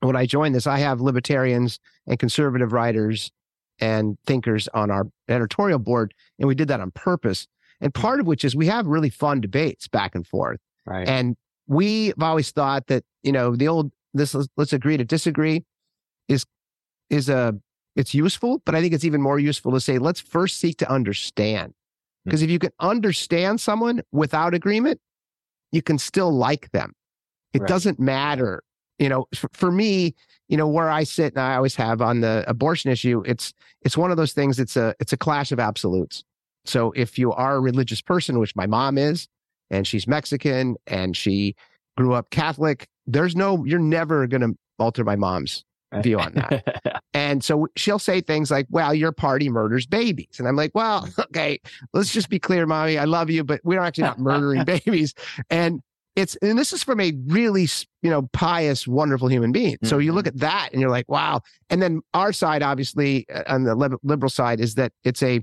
[0.00, 3.32] when I joined this, I have libertarians and conservative writers
[3.78, 6.12] and thinkers on our editorial board.
[6.38, 7.46] And we did that on purpose.
[7.80, 10.60] And part of which is we have really fun debates back and forth.
[10.86, 11.08] Right.
[11.08, 15.64] And we've always thought that, you know, the old this let's agree to disagree
[16.28, 16.44] is
[17.10, 17.54] is a
[17.96, 20.90] it's useful, but I think it's even more useful to say let's first seek to
[20.90, 21.74] understand.
[22.24, 22.44] Because hmm.
[22.44, 25.00] if you can understand someone without agreement,
[25.72, 26.94] you can still like them.
[27.52, 27.68] It right.
[27.68, 28.62] doesn't matter.
[28.98, 30.14] You know, for, for me,
[30.48, 33.96] you know where I sit and I always have on the abortion issue it's it's
[33.96, 36.24] one of those things it's a it's a clash of absolutes
[36.64, 39.28] so if you are a religious person which my mom is
[39.70, 41.54] and she's Mexican and she
[41.96, 45.64] grew up Catholic there's no you're never going to alter my mom's
[46.02, 47.00] view on that.
[47.16, 50.36] And so she'll say things like well your party murders babies.
[50.38, 51.60] And I'm like well okay
[51.92, 55.14] let's just be clear mommy I love you but we're actually not murdering babies.
[55.48, 55.80] And
[56.16, 57.68] it's and this is from a really
[58.02, 59.78] you know pious wonderful human being.
[59.84, 60.06] So mm-hmm.
[60.06, 60.36] you look mm-hmm.
[60.36, 61.40] at that and you're like wow.
[61.70, 65.40] And then our side obviously uh, on the liberal side is that it's a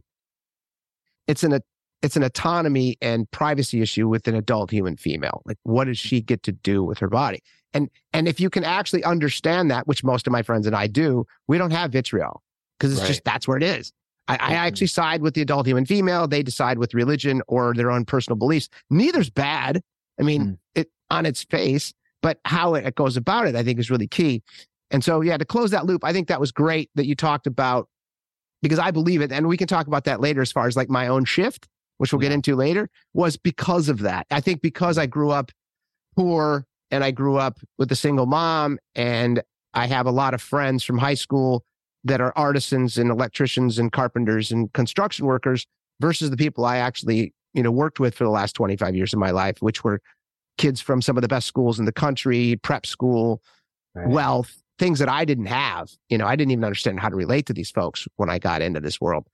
[1.32, 1.60] it's an
[2.02, 6.22] it's an autonomy and privacy issue with an adult human female like what does she
[6.22, 7.41] get to do with her body
[7.74, 10.88] and and if you can actually understand that which most of my friends and i
[10.88, 12.44] do we don't have vitriol
[12.78, 13.08] because it's right.
[13.08, 13.94] just that's where it is
[14.28, 14.54] I, I, mm-hmm.
[14.54, 16.28] actually side with the adult human female.
[16.28, 18.70] They decide with religion or their own personal beliefs.
[18.89, 19.82] Neither's bad.
[20.20, 20.58] I mean, mm.
[20.76, 24.44] it on its face, but how it goes about it, I think, is really key.
[24.91, 27.48] And so, yeah, to close that loop, I think that was great that you talked
[27.48, 27.89] about
[28.62, 29.32] because I believe it.
[29.32, 32.13] And we can talk about that later as far as like my own shift, which
[32.13, 32.30] we'll yeah.
[32.30, 34.28] get into later, was because of that.
[34.32, 35.52] I think because I grew up
[36.15, 39.41] poor and I grew up with a single mom and
[39.74, 41.63] I have a lot of friends from high school
[42.04, 45.67] that are artisans and electricians and carpenters and construction workers
[46.00, 49.19] versus the people I actually you know, worked with for the last 25 years of
[49.19, 50.02] my life, which were
[50.58, 53.41] kids from some of the best schools in the country, prep school,
[53.95, 54.08] right.
[54.08, 55.91] wealth, things that I didn't have.
[56.10, 58.63] You know, I didn't even understand how to relate to these folks when I got
[58.63, 59.28] into this world.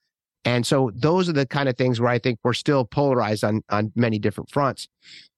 [0.44, 3.62] And so those are the kind of things where I think we're still polarized on
[3.70, 4.90] on many different fronts.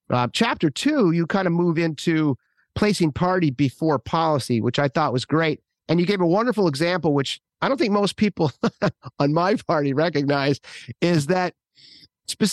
[0.10, 2.36] Uh, chapter two, you kind of move into
[2.74, 5.62] placing party before policy, which I thought was great.
[5.88, 8.52] And you gave a wonderful example, which I don't think most people
[9.20, 10.60] on my party recognize,
[11.02, 11.54] is that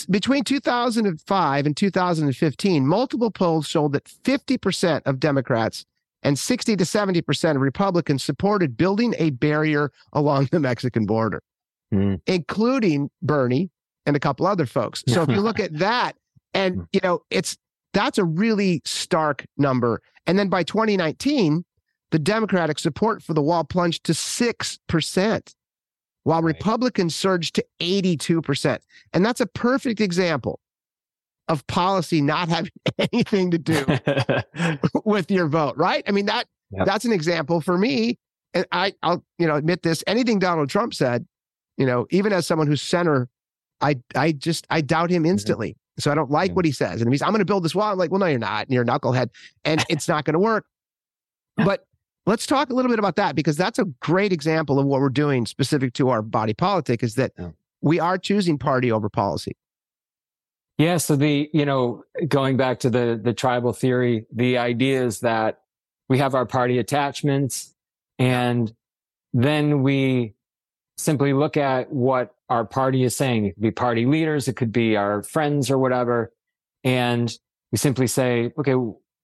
[0.09, 5.85] between 2005 and 2015, multiple polls showed that 50% of Democrats
[6.27, 11.41] and 60 to 70% of Republicans supported building a barrier along the Mexican border,
[11.93, 12.19] mm.
[12.27, 13.69] including Bernie
[14.05, 15.05] and a couple other folks.
[15.07, 16.17] So if you look at that,
[16.53, 17.55] and you know, it's
[17.93, 20.01] that's a really stark number.
[20.25, 21.63] And then by 2019,
[22.11, 25.53] the Democratic support for the wall plunged to 6%
[26.23, 26.41] while.
[26.41, 28.79] Republicans surged to 82%.
[29.13, 30.59] And that's a perfect example
[31.47, 32.71] of policy not having
[33.13, 33.85] anything to do
[35.05, 36.03] with your vote, right?
[36.07, 36.85] I mean, that yep.
[36.85, 38.17] that's an example for me.
[38.53, 40.03] And I, I'll, you know, admit this.
[40.07, 41.25] Anything Donald Trump said,
[41.77, 43.29] you know, even as someone who's center,
[43.81, 45.71] I, I just, I doubt him instantly.
[45.71, 46.01] Mm-hmm.
[46.01, 46.55] So I don't like mm-hmm.
[46.55, 47.01] what he says.
[47.01, 47.91] And he's, I'm going to build this wall.
[47.91, 48.65] I'm like, well, no, you're not.
[48.65, 49.29] And you're a knucklehead,
[49.65, 50.65] and it's not going to work.
[51.65, 51.87] But
[52.27, 55.07] Let's talk a little bit about that because that's a great example of what we're
[55.07, 57.51] doing specific to our body politic is that yeah.
[57.79, 59.55] we are choosing party over policy.
[60.77, 60.97] Yeah.
[60.97, 65.61] So the, you know, going back to the, the tribal theory, the idea is that
[66.07, 67.73] we have our party attachments
[68.19, 68.71] and
[69.33, 70.35] then we
[70.97, 73.45] simply look at what our party is saying.
[73.45, 76.31] It could be party leaders, it could be our friends or whatever.
[76.83, 77.35] And
[77.71, 78.75] we simply say, okay,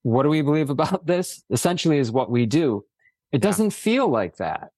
[0.01, 1.43] what do we believe about this?
[1.49, 2.85] Essentially is what we do.
[3.31, 4.69] It doesn't feel like that.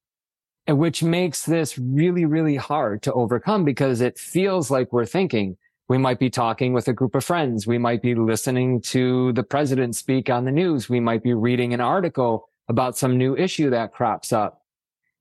[0.67, 5.57] And which makes this really, really hard to overcome because it feels like we're thinking
[5.87, 7.67] we might be talking with a group of friends.
[7.67, 10.89] We might be listening to the president speak on the news.
[10.89, 14.63] We might be reading an article about some new issue that crops up.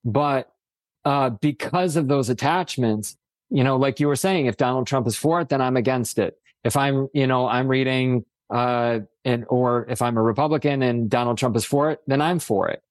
[0.04, 0.50] But
[1.04, 3.16] uh, because of those attachments,
[3.50, 6.18] you know, like you were saying, if Donald Trump is for it, then I'm against
[6.18, 6.38] it.
[6.64, 11.36] If I'm, you know, I'm reading, uh, and, or if I'm a Republican and Donald
[11.36, 12.82] Trump is for it, then I'm for it.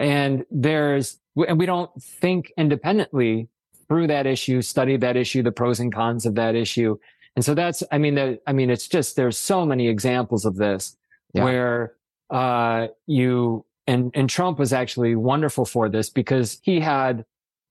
[0.00, 3.48] And there's, and we don't think independently
[3.92, 6.96] through that issue, study that issue, the pros and cons of that issue.
[7.36, 10.56] And so that's, I mean, the, I mean, it's just, there's so many examples of
[10.56, 10.96] this
[11.34, 11.44] yeah.
[11.44, 11.94] where,
[12.30, 17.26] uh, you, and, and Trump was actually wonderful for this because he had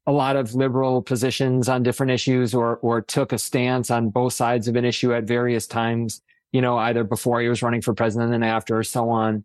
[0.06, 4.34] a lot of liberal positions on different issues or, or took a stance on both
[4.34, 7.96] sides of an issue at various times, you know, either before he was running for
[7.96, 9.44] president and after or so on.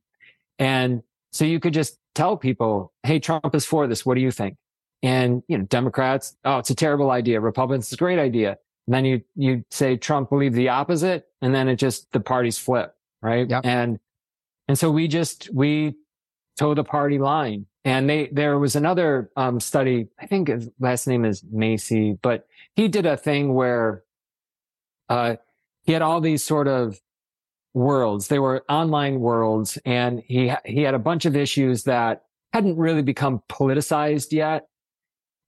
[0.59, 1.03] And
[1.33, 4.05] so you could just tell people, Hey, Trump is for this.
[4.05, 4.59] What do you think?
[5.03, 7.41] And, you know, Democrats, oh, it's a terrible idea.
[7.41, 8.59] Republicans, it's a great idea.
[8.87, 11.27] And then you, you say Trump believe the opposite.
[11.43, 12.95] And then it just, the parties flip.
[13.23, 13.49] Right.
[13.49, 13.65] Yep.
[13.65, 13.99] And,
[14.69, 15.95] and so we just, we
[16.59, 21.07] toe the party line and they, there was another um, study, I think his last
[21.07, 24.03] name is Macy, but he did a thing where
[25.09, 25.37] uh,
[25.85, 27.01] he had all these sort of
[27.77, 28.29] worlds.
[28.29, 33.03] They were online worlds, and he he had a bunch of issues that hadn't really
[33.03, 34.67] become politicized yet.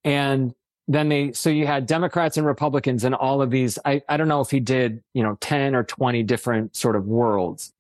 [0.05, 0.55] And
[0.87, 3.79] then they, so you had Democrats and Republicans in all of these.
[3.85, 7.07] I, I don't know if he did, you know, 10 or 20 different sort of
[7.07, 7.73] worlds.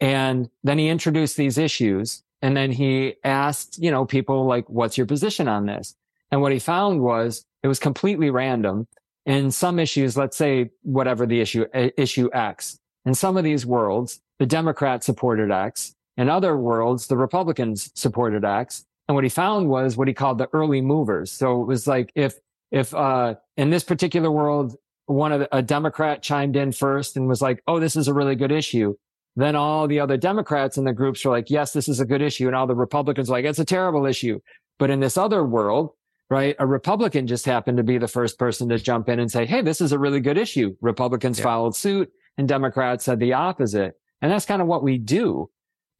[0.00, 4.96] And then he introduced these issues and then he asked, you know, people like, what's
[4.96, 5.94] your position on this?
[6.30, 8.86] And what he found was it was completely random.
[9.26, 14.20] In some issues, let's say whatever the issue, issue X, in some of these worlds,
[14.38, 15.94] the Democrats supported X.
[16.16, 18.84] In other worlds, the Republicans supported X.
[19.08, 21.32] And what he found was what he called the early movers.
[21.32, 22.34] So it was like if,
[22.70, 27.26] if, uh, in this particular world, one of the, a Democrat chimed in first and
[27.26, 28.94] was like, Oh, this is a really good issue.
[29.38, 32.22] Then all the other Democrats in the groups were like, yes, this is a good
[32.22, 32.48] issue.
[32.48, 34.40] And all the Republicans were like, it's a terrible issue.
[34.80, 35.90] But in this other world,
[36.28, 39.46] right, a Republican just happened to be the first person to jump in and say,
[39.46, 40.74] Hey, this is a really good issue.
[40.80, 41.44] Republicans yeah.
[41.44, 43.94] followed suit and Democrats said the opposite.
[44.20, 45.48] And that's kind of what we do.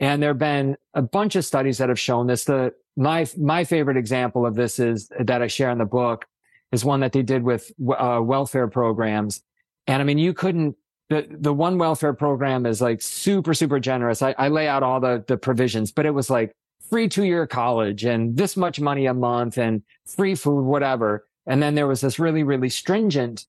[0.01, 2.45] And there have been a bunch of studies that have shown this.
[2.45, 6.27] The, my, my favorite example of this is that I share in the book
[6.73, 9.43] is one that they did with uh, welfare programs.
[9.87, 10.77] And I mean, you couldn't
[11.09, 14.23] the the one welfare program is like super super generous.
[14.23, 16.53] I, I lay out all the the provisions, but it was like
[16.91, 21.27] free two year college and this much money a month and free food, whatever.
[21.47, 23.47] And then there was this really really stringent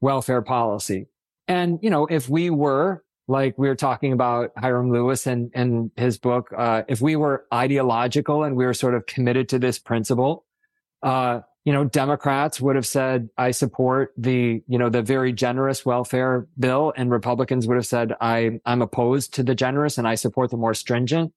[0.00, 1.06] welfare policy.
[1.48, 5.90] And you know, if we were like we were talking about Hyrum Lewis and and
[5.96, 9.78] his book, uh, if we were ideological and we were sort of committed to this
[9.78, 10.44] principle,
[11.02, 15.84] uh, you know, Democrats would have said, I support the, you know, the very generous
[15.84, 20.14] welfare bill and Republicans would have said, I, I'm opposed to the generous and I
[20.14, 21.32] support the more stringent.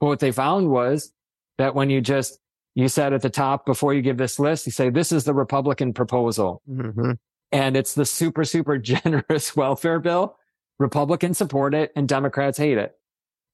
[0.00, 1.12] But what they found was
[1.58, 2.38] that when you just,
[2.74, 5.34] you said at the top before you give this list, you say, this is the
[5.34, 6.62] Republican proposal.
[6.68, 7.12] Mm-hmm.
[7.52, 10.36] And it's the super, super generous welfare bill.
[10.78, 12.96] Republicans support it and Democrats hate it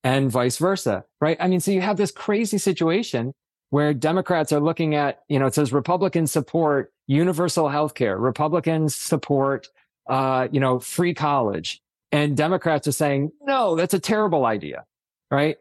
[0.02, 1.04] and vice versa.
[1.20, 1.36] Right.
[1.40, 3.32] I mean, so you have this crazy situation
[3.70, 8.16] where Democrats are looking at, you know, it says Republicans support universal health care.
[8.16, 9.68] Republicans support,
[10.08, 11.80] uh, you know, free college.
[12.12, 14.84] And Democrats are saying, no, that's a terrible idea.
[15.30, 15.56] Right.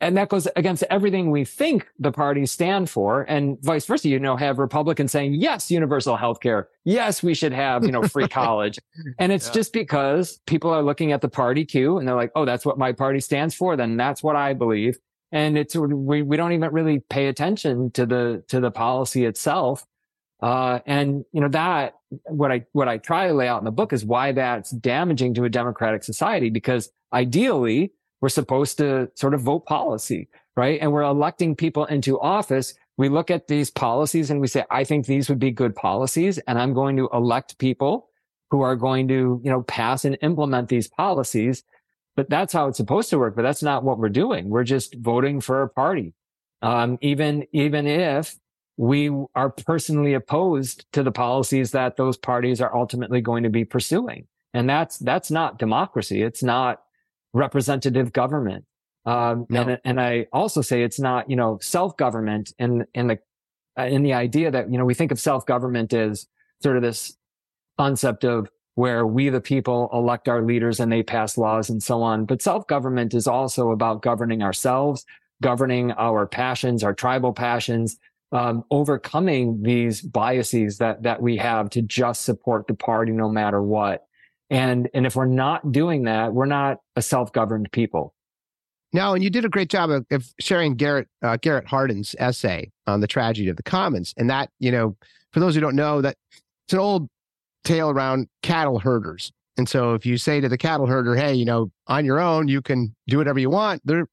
[0.00, 4.08] And that goes against everything we think the parties stand for and vice versa.
[4.08, 6.68] You know, have Republicans saying, yes, universal health care.
[6.84, 8.78] Yes, we should have, you know, free college.
[9.18, 9.54] and it's yeah.
[9.54, 12.78] just because people are looking at the party cue and they're like, oh, that's what
[12.78, 13.76] my party stands for.
[13.76, 14.98] Then that's what I believe
[15.32, 19.84] and it's we, we don't even really pay attention to the to the policy itself
[20.42, 21.94] uh, and you know that
[22.26, 25.34] what i what i try to lay out in the book is why that's damaging
[25.34, 30.92] to a democratic society because ideally we're supposed to sort of vote policy right and
[30.92, 35.06] we're electing people into office we look at these policies and we say i think
[35.06, 38.08] these would be good policies and i'm going to elect people
[38.50, 41.64] who are going to you know pass and implement these policies
[42.18, 43.36] but that's how it's supposed to work.
[43.36, 44.48] But that's not what we're doing.
[44.48, 46.14] We're just voting for a party.
[46.62, 48.36] Um, even, even if
[48.76, 53.64] we are personally opposed to the policies that those parties are ultimately going to be
[53.64, 54.26] pursuing.
[54.52, 56.22] And that's, that's not democracy.
[56.22, 56.82] It's not
[57.32, 58.64] representative government.
[59.04, 59.62] Um, no.
[59.62, 63.18] and, and I also say it's not, you know, self-government in, in the,
[63.78, 66.26] in the idea that, you know, we think of self-government as
[66.62, 67.16] sort of this
[67.78, 72.02] concept of where we, the people, elect our leaders and they pass laws and so
[72.02, 72.24] on.
[72.26, 75.04] But self-government is also about governing ourselves,
[75.42, 77.98] governing our passions, our tribal passions,
[78.32, 83.62] um, overcoming these biases that that we have to just support the party no matter
[83.62, 84.06] what.
[84.50, 88.14] And and if we're not doing that, we're not a self-governed people.
[88.92, 92.70] No, and you did a great job of, of sharing Garrett uh, Garrett Hardin's essay
[92.86, 94.96] on the tragedy of the commons, and that you know,
[95.32, 96.16] for those who don't know, that
[96.66, 97.08] it's an old
[97.64, 99.30] tale around cattle herders.
[99.58, 102.48] And so, if you say to the cattle herder, "Hey, you know, on your own,
[102.48, 104.08] you can do whatever you want," they're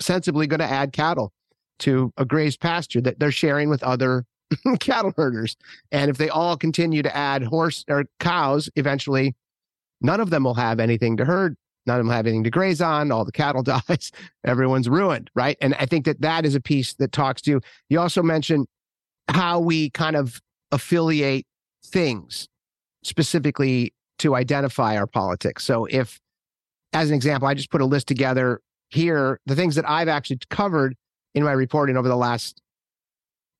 [0.00, 1.32] sensibly going to add cattle
[1.80, 4.24] to a grazed pasture that they're sharing with other
[4.80, 5.56] cattle herders.
[5.90, 9.34] And if they all continue to add horse or cows, eventually
[10.00, 11.56] none of them will have anything to herd.
[11.86, 13.12] None of them have anything to graze on.
[13.12, 14.10] All the cattle dies.
[14.44, 15.56] Everyone's ruined, right?
[15.60, 17.60] And I think that that is a piece that talks to you.
[17.88, 18.66] You also mentioned
[19.28, 20.40] how we kind of
[20.72, 21.46] affiliate
[21.84, 22.48] things
[23.04, 25.64] specifically to identify our politics.
[25.64, 26.20] So if,
[26.92, 30.38] as an example, I just put a list together here, the things that I've actually
[30.50, 30.96] covered
[31.34, 32.60] in my reporting over the last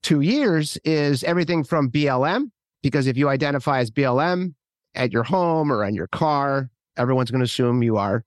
[0.03, 2.51] two years is everything from BLM,
[2.83, 4.55] because if you identify as BLM
[4.97, 8.25] at your home or on your car, everyone's going to assume you are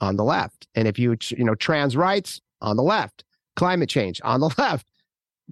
[0.00, 0.68] on the left.
[0.74, 3.24] And if you, you know, trans rights on the left,
[3.56, 4.86] climate change on the left,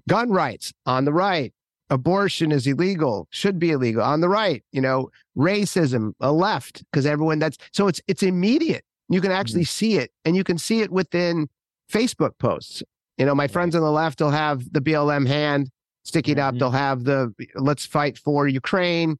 [0.08, 1.52] gun rights on the right,
[1.90, 7.06] abortion is illegal, should be illegal on the right, you know, racism, a left, because
[7.06, 8.84] everyone that's so it's it's immediate.
[9.08, 9.66] You can actually mm-hmm.
[9.66, 11.48] see it and you can see it within
[11.90, 12.82] Facebook posts.
[13.18, 15.70] You know, my friends on the left will have the BLM hand
[16.04, 16.56] sticking mm-hmm.
[16.56, 16.58] up.
[16.58, 19.18] They'll have the let's fight for Ukraine.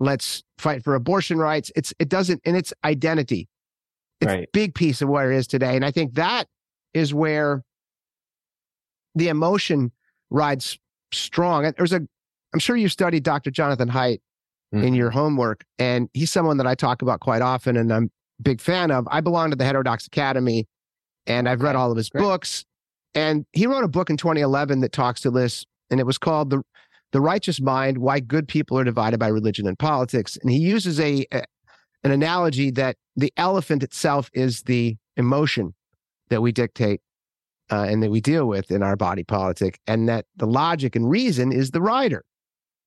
[0.00, 1.70] Let's fight for abortion rights.
[1.76, 3.48] It's it doesn't and it's identity.
[4.20, 4.44] It's right.
[4.44, 5.76] a big piece of what it is today.
[5.76, 6.46] And I think that
[6.92, 7.62] is where
[9.14, 9.92] the emotion
[10.30, 10.78] rides
[11.12, 11.72] strong.
[11.76, 12.06] There's a
[12.52, 13.50] I'm sure you studied Dr.
[13.50, 14.20] Jonathan Haidt
[14.74, 14.84] mm-hmm.
[14.84, 18.42] in your homework, and he's someone that I talk about quite often and I'm a
[18.42, 19.06] big fan of.
[19.10, 20.66] I belong to the Heterodox Academy
[21.26, 22.22] and I've read all of his Great.
[22.22, 22.64] books.
[23.14, 26.50] And he wrote a book in 2011 that talks to this, and it was called
[26.50, 26.62] the
[27.14, 30.36] the righteous mind why good people are divided by religion and politics.
[30.42, 31.44] And he uses a, a,
[32.02, 35.74] an analogy that the elephant itself is the emotion
[36.30, 37.00] that we dictate
[37.70, 41.08] uh, and that we deal with in our body politic and that the logic and
[41.08, 42.24] reason is the rider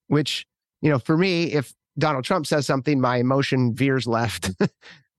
[0.08, 0.46] which
[0.82, 4.52] you know for me if donald trump says something my emotion veers left.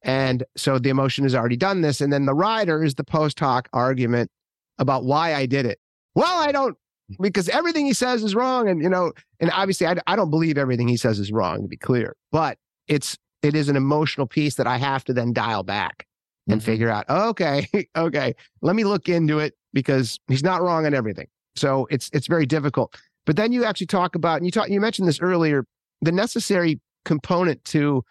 [0.03, 2.01] And so the emotion has already done this.
[2.01, 4.31] And then the rider is the post hoc argument
[4.79, 5.81] about why I did it.
[6.15, 6.79] Well, I don't
[7.21, 10.59] because everything he says is wrong, and you know, and obviously I, I don't believe
[10.59, 14.57] everything he says is wrong to be clear, but it's it is an emotional piece
[14.57, 16.07] that I have to then dial back
[16.49, 16.67] and mm-hmm.
[16.67, 17.09] figure out.
[17.09, 21.29] Okay, okay, let me look into it because he's not wrong on everything.
[21.57, 22.97] So it's it's very difficult.
[23.27, 25.67] But then you actually talk about, and you talk, you mentioned this earlier,
[26.01, 28.03] the necessary component to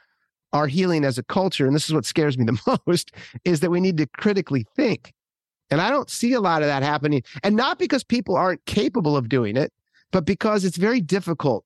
[0.54, 3.12] our healing as a culture, and this is what scares me the most,
[3.44, 5.14] is that we need to critically think.
[5.70, 7.24] And I don't see a lot of that happening.
[7.44, 9.74] And not because people aren't capable of doing it,
[10.12, 11.66] but because it's very difficult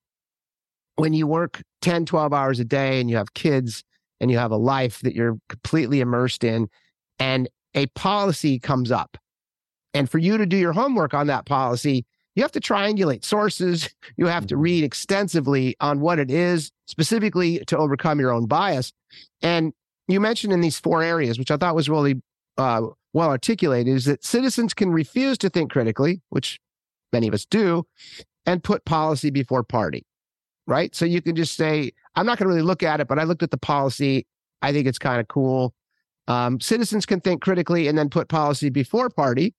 [0.96, 3.84] when you work 10, 12 hours a day and you have kids
[4.20, 6.68] and you have a life that you're completely immersed in
[7.20, 9.18] and a policy comes up.
[9.94, 13.90] And for you to do your homework on that policy, you have to triangulate sources.
[14.18, 14.64] You have to mm-hmm.
[14.64, 18.94] read extensively on what it is, specifically to overcome your own bias.
[19.42, 19.74] And
[20.08, 22.22] you mentioned in these four areas, which I thought was really
[22.58, 26.60] uh, well articulated is that citizens can refuse to think critically, which
[27.12, 27.86] many of us do,
[28.46, 30.06] and put policy before party,
[30.68, 30.96] right?
[30.96, 33.24] So you can just say, I'm not going to really look at it, but I
[33.24, 34.26] looked at the policy.
[34.62, 35.74] I think it's kind of cool.
[36.28, 39.54] Um, citizens can think critically and then put policy before party.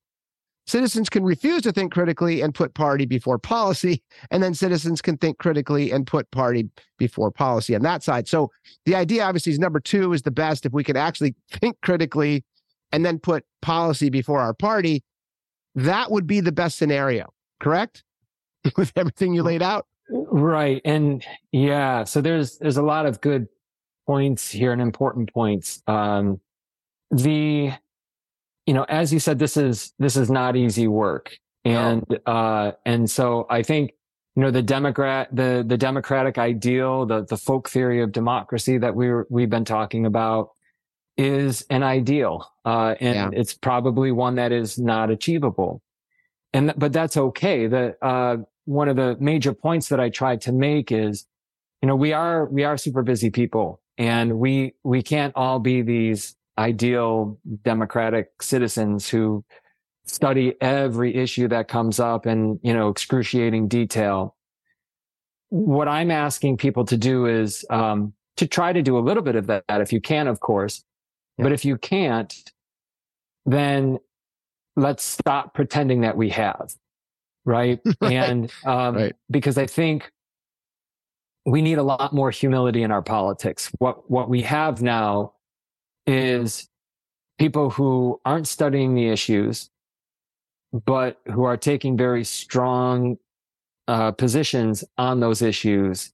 [0.67, 4.01] Citizens can refuse to think critically and put party before policy.
[4.31, 8.29] And then citizens can think critically and put party before policy on that side.
[8.29, 8.51] So
[8.87, 10.65] the idea, obviously, is number two is the best.
[10.65, 12.45] If we can actually think critically
[12.93, 15.03] and then put policy before our party,
[15.75, 18.05] that would be the best scenario, correct?
[18.77, 19.87] With everything you laid out.
[20.09, 20.81] Right.
[20.85, 23.49] And yeah, so there's there's a lot of good
[24.07, 25.83] points here and important points.
[25.87, 26.41] Um
[27.11, 27.73] the
[28.67, 31.37] you know, as you said, this is this is not easy work.
[31.65, 32.33] And no.
[32.33, 33.93] uh and so I think
[34.37, 38.95] you know the democrat the the democratic ideal the the folk theory of democracy that
[38.95, 40.51] we we're, we've been talking about
[41.17, 43.41] is an ideal, uh, and yeah.
[43.41, 45.83] it's probably one that is not achievable.
[46.53, 47.67] And but that's okay.
[47.67, 51.27] The uh, one of the major points that I tried to make is,
[51.81, 55.83] you know, we are we are super busy people, and we we can't all be
[55.83, 59.45] these ideal democratic citizens who
[60.05, 64.37] study every issue that comes up in, you know, excruciating detail.
[65.49, 69.37] What I'm asking people to do is um, to try to do a little bit
[69.37, 70.85] of that if you can, of course.
[71.39, 71.45] Yeah.
[71.45, 72.35] But if you can't,
[73.47, 73.99] then
[74.77, 76.75] let's stop pretending that we have.
[77.45, 77.81] Right.
[78.01, 78.13] right.
[78.13, 79.17] And um, right.
[79.31, 80.11] because I think
[81.45, 83.71] we need a lot more humility in our politics.
[83.79, 85.33] What, what we have now
[86.07, 86.69] is
[87.39, 89.71] people who aren't studying the issues,
[90.73, 93.19] but who are taking very strong
[93.89, 96.13] uh, positions on those issues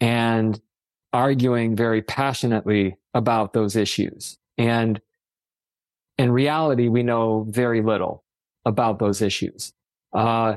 [0.00, 0.60] and
[1.12, 4.38] arguing very passionately about those issues.
[4.58, 5.00] And
[6.18, 8.24] in reality, we know very little
[8.64, 9.72] about those issues.
[10.12, 10.56] Uh,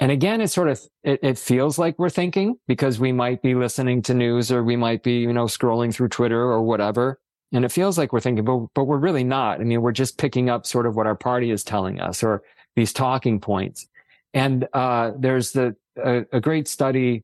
[0.00, 3.54] and again, it sort of, it, it, feels like we're thinking because we might be
[3.54, 7.20] listening to news or we might be, you know, scrolling through Twitter or whatever.
[7.52, 9.60] And it feels like we're thinking, but, but we're really not.
[9.60, 12.42] I mean, we're just picking up sort of what our party is telling us or
[12.74, 13.86] these talking points.
[14.34, 17.22] And, uh, there's the, a, a great study,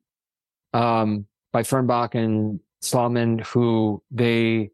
[0.73, 4.71] um, by Fernbach and Sloman who they,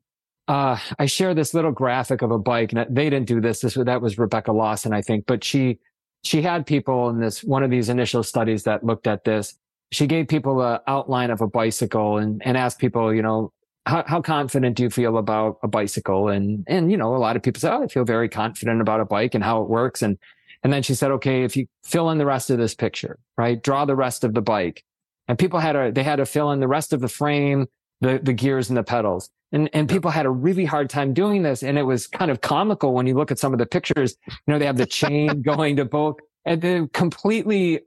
[0.48, 3.60] uh, I share this little graphic of a bike and they didn't do this.
[3.60, 5.78] This, that was Rebecca Lawson, I think, but she,
[6.22, 9.56] she had people in this one of these initial studies that looked at this.
[9.92, 13.52] She gave people an outline of a bicycle and, and asked people, you know,
[13.86, 16.28] how, how confident do you feel about a bicycle?
[16.28, 19.00] And, and, you know, a lot of people say, oh, I feel very confident about
[19.00, 20.02] a bike and how it works.
[20.02, 20.18] And,
[20.62, 23.62] and then she said, okay, if you fill in the rest of this picture, right?
[23.62, 24.82] Draw the rest of the bike.
[25.28, 27.66] And people had a they had to fill in the rest of the frame,
[28.04, 29.30] the, the gears and the pedals.
[29.52, 31.62] And, and people had a really hard time doing this.
[31.62, 34.16] And it was kind of comical when you look at some of the pictures.
[34.26, 37.80] You know, they have the chain going to both and they're completely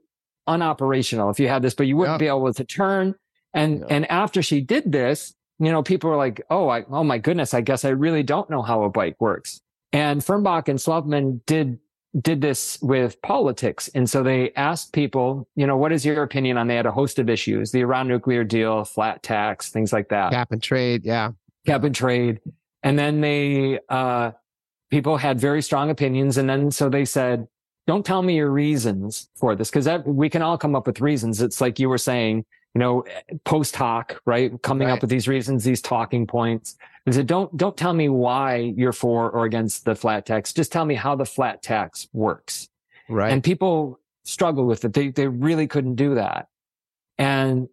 [0.48, 2.18] unoperational if you had this, but you wouldn't yeah.
[2.18, 3.14] be able to turn.
[3.54, 3.86] And, yeah.
[3.90, 7.54] and after she did this, you know, people were like, Oh, I, oh my goodness,
[7.54, 9.60] I guess I really don't know how a bike works.
[9.92, 11.78] And Fernbach and Sloman did
[12.20, 13.88] did this with politics.
[13.94, 16.90] And so they asked people, you know, what is your opinion on they had a
[16.90, 20.32] host of issues, the Iran nuclear deal, flat tax, things like that.
[20.32, 21.04] Cap and trade.
[21.04, 21.32] Yeah
[21.68, 22.40] cap and trade.
[22.82, 24.32] And then they, uh,
[24.90, 26.38] people had very strong opinions.
[26.38, 27.46] And then so they said,
[27.86, 31.40] don't tell me your reasons for this because we can all come up with reasons.
[31.40, 32.44] It's like you were saying,
[32.74, 33.04] you know,
[33.44, 34.60] post hoc, right?
[34.62, 34.94] Coming right.
[34.94, 36.76] up with these reasons, these talking points.
[37.08, 40.52] They said, don't, don't tell me why you're for or against the flat tax.
[40.52, 42.68] Just tell me how the flat tax works.
[43.08, 43.32] Right.
[43.32, 44.92] And people struggle with it.
[44.92, 46.48] They, they really couldn't do that.
[47.16, 47.68] And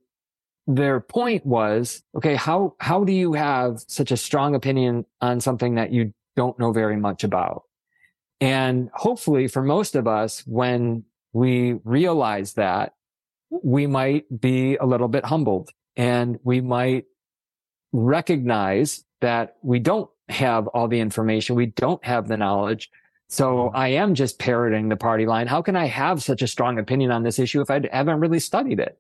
[0.68, 5.76] their point was, okay, how, how do you have such a strong opinion on something
[5.76, 7.64] that you don't know very much about?
[8.40, 12.94] And hopefully for most of us, when we realize that,
[13.50, 17.06] we might be a little bit humbled and we might
[17.92, 21.56] recognize that we don't have all the information.
[21.56, 22.90] We don't have the knowledge.
[23.28, 23.76] So mm-hmm.
[23.76, 25.48] I am just parroting the party line.
[25.48, 28.40] How can I have such a strong opinion on this issue if I haven't really
[28.40, 28.98] studied it?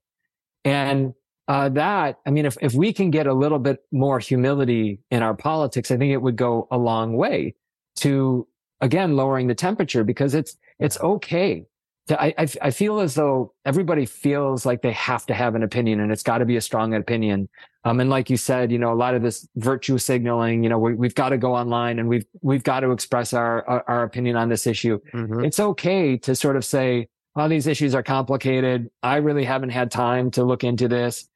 [0.63, 1.13] And
[1.47, 5.21] uh, that, I mean, if, if we can get a little bit more humility in
[5.21, 7.55] our politics, I think it would go a long way
[7.97, 8.47] to,
[8.81, 11.65] again, lowering the temperature because it's, it's okay.
[12.09, 16.11] I, I feel as though everybody feels like they have to have an opinion and
[16.11, 17.49] it's got to be a strong opinion.
[17.83, 20.77] Um, and like you said, you know, a lot of this virtue signaling, you know,
[20.77, 24.03] we, have got to go online and we've, we've got to express our, our, our
[24.03, 24.99] opinion on this issue.
[25.13, 25.45] Mm-hmm.
[25.45, 28.89] It's okay to sort of say, well, these issues are complicated.
[29.01, 31.27] I really haven't had time to look into this.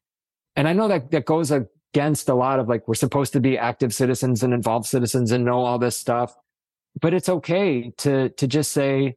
[0.55, 3.57] And I know that that goes against a lot of like, we're supposed to be
[3.57, 6.35] active citizens and involved citizens and know all this stuff.
[7.01, 9.15] But it's okay to, to just say,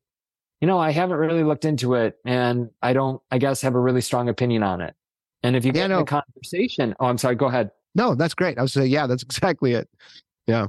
[0.62, 3.80] you know, I haven't really looked into it and I don't, I guess, have a
[3.80, 4.94] really strong opinion on it.
[5.42, 5.96] And if you get yeah, no.
[5.96, 7.72] in a conversation, oh, I'm sorry, go ahead.
[7.96, 8.58] No, that's great.
[8.58, 9.88] I was saying, yeah, that's exactly it.
[10.46, 10.68] Yeah.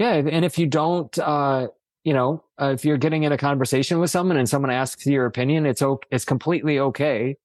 [0.00, 0.14] Yeah.
[0.14, 1.68] And if you don't, uh,
[2.02, 5.26] you know, uh, if you're getting in a conversation with someone and someone asks your
[5.26, 6.08] opinion, it's okay.
[6.10, 7.36] It's completely okay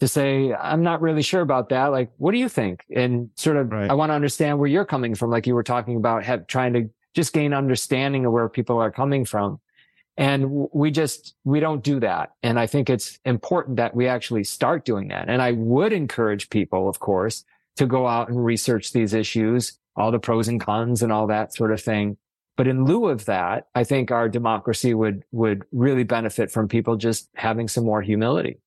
[0.00, 1.86] to say, I'm not really sure about that.
[1.86, 2.84] Like, what do you think?
[2.94, 3.88] And sort of, right.
[3.88, 5.30] I want to understand where you're coming from.
[5.30, 8.90] Like you were talking about have, trying to just gain understanding of where people are
[8.90, 9.60] coming from.
[10.18, 12.32] And we just, we don't do that.
[12.42, 15.28] And I think it's important that we actually start doing that.
[15.28, 17.44] And I would encourage people, of course,
[17.76, 21.54] to go out and research these issues, all the pros and cons and all that
[21.54, 22.16] sort of thing.
[22.56, 26.96] But in lieu of that, I think our democracy would, would really benefit from people
[26.96, 28.58] just having some more humility.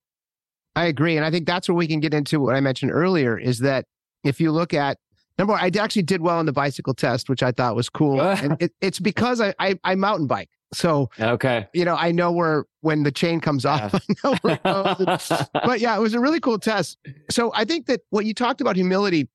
[0.78, 1.18] I agree.
[1.18, 3.84] And I think that's where we can get into what I mentioned earlier is that
[4.24, 4.98] if you look at
[5.38, 8.22] number one, I actually did well on the bicycle test, which I thought was cool.
[8.22, 10.50] and it, it's because I, I, I, mountain bike.
[10.74, 11.68] So, okay.
[11.74, 15.32] You know, I know where, when the chain comes off, I know where it goes.
[15.54, 16.98] but yeah, it was a really cool test.
[17.30, 19.30] So I think that what you talked about humility,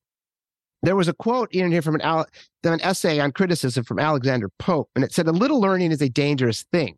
[0.83, 2.25] there was a quote in here from an,
[2.65, 6.09] an essay on criticism from Alexander Pope, and it said, a little learning is a
[6.09, 6.97] dangerous thing.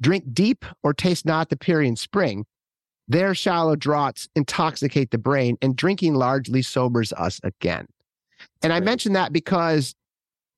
[0.00, 2.46] Drink deep or taste not the Pierian spring.
[3.08, 7.86] Their shallow draughts intoxicate the brain, and drinking largely sobers us again.
[8.62, 9.94] And I mention that because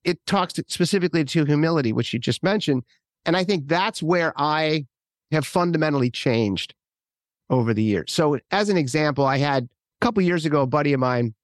[0.04, 2.84] it talks specifically to humility, which you just mentioned.
[3.26, 4.86] And I think that's where I
[5.32, 6.74] have fundamentally changed
[7.50, 8.12] over the years.
[8.12, 11.34] So, as an example, I had a couple years ago a buddy of mine,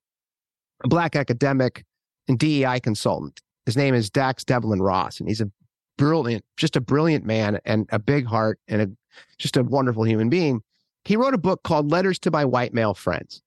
[0.85, 1.85] a black academic
[2.28, 3.41] and DEI consultant.
[3.66, 5.51] His name is Dax Devlon Ross, and he's a
[5.99, 8.89] brilliant, just a brilliant man and a big heart and a,
[9.39, 10.62] just a wonderful human being.
[11.05, 13.43] He wrote a book called Letters to My White Male Friends.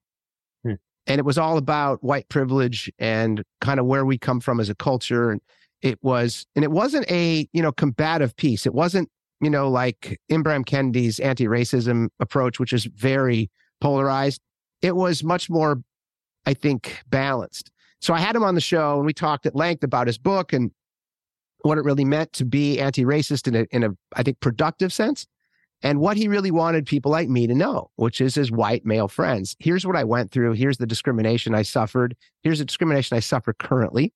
[0.64, 0.74] Hmm.
[1.08, 4.70] And it was all about white privilege and kind of where we come from as
[4.70, 5.32] a culture.
[5.32, 5.42] And
[5.86, 8.66] it was, and it wasn't a, you know, combative piece.
[8.66, 9.08] It wasn't,
[9.40, 14.42] you know, like Ibram Kendi's anti-racism approach, which is very polarized.
[14.82, 15.84] It was much more,
[16.46, 17.70] I think, balanced.
[18.02, 20.54] So I had him on the show and we talked at length about his book
[20.54, 20.72] and
[21.62, 25.28] what it really meant to be anti-racist in a, in a, I think, productive sense
[25.84, 29.08] and what he really wanted people like me to know, which is his white male
[29.08, 29.56] friends.
[29.60, 30.54] Here's what I went through.
[30.54, 32.16] Here's the discrimination I suffered.
[32.42, 34.14] Here's the discrimination I suffer currently.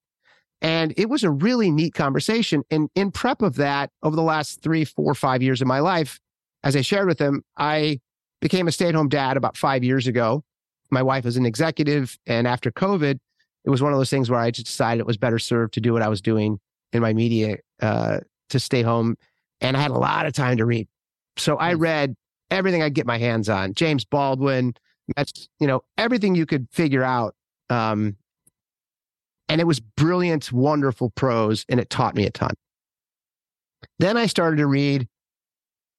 [0.62, 2.64] And it was a really neat conversation.
[2.70, 6.20] And in prep of that, over the last three, four, five years of my life,
[6.64, 8.00] as I shared with him, I
[8.42, 10.44] became a stay at home dad about five years ago.
[10.92, 12.18] My wife is an executive.
[12.28, 13.20] And after COVID,
[13.66, 15.82] it was one of those things where I just decided it was better served to
[15.82, 16.60] do what I was doing
[16.92, 19.16] in my media uh, to stay home.
[19.62, 20.88] And I had a lot of time to read.
[21.38, 21.80] So I Mm.
[21.80, 22.16] read
[22.52, 23.74] everything I get my hands on.
[23.76, 24.74] James Baldwin,
[25.16, 27.36] that's you know everything you could figure out.
[27.70, 28.18] Um,
[29.50, 32.54] and it was brilliant, wonderful prose, and it taught me a ton.
[33.98, 35.08] Then I started to read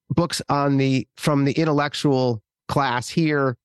[0.09, 3.57] books on the from the intellectual class here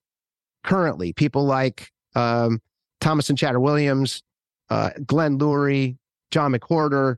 [0.64, 1.14] currently.
[1.14, 2.60] People like um,
[3.00, 4.22] Thomas and Chatter Williams,
[4.70, 5.98] uh, Glenn Loury,
[6.32, 7.18] John McWhorter,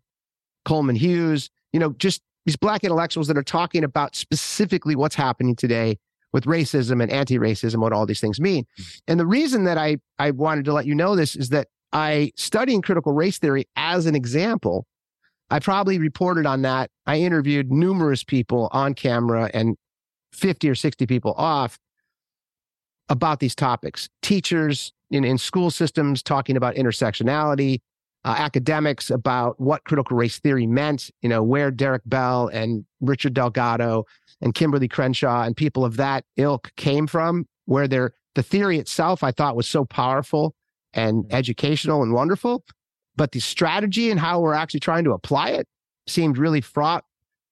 [0.66, 1.50] Coleman Hughes.
[1.72, 5.98] You know, just these black intellectuals that are talking about specifically what's happening today
[6.34, 8.66] with racism and anti-racism, what all these things mean.
[9.08, 12.32] And the reason that I I wanted to let you know this is that I
[12.36, 14.86] studying critical race theory as an example.
[15.50, 16.90] I probably reported on that.
[17.06, 19.78] I interviewed numerous people on camera and
[20.34, 21.80] 50 or 60 people off
[23.10, 24.10] about these topics.
[24.22, 27.80] Teachers in, in school systems talking about intersectionality,
[28.26, 33.34] uh, academics about what critical race theory meant, you know, where Derrick Bell and Richard
[33.34, 34.04] Delgado
[34.42, 39.24] and Kimberlé Crenshaw and people of that ilk came from, where their the theory itself
[39.24, 40.54] I thought was so powerful
[40.98, 42.66] and educational and wonderful,
[43.16, 45.68] but the strategy and how we're actually trying to apply it
[46.08, 47.06] seemed really fraught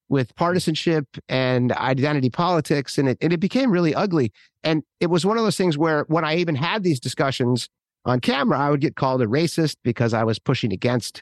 [0.09, 4.31] with partisanship and identity politics, and it and it became really ugly.
[4.63, 7.69] And it was one of those things where when I even had these discussions
[8.05, 11.21] on camera, I would get called a racist because I was pushing against.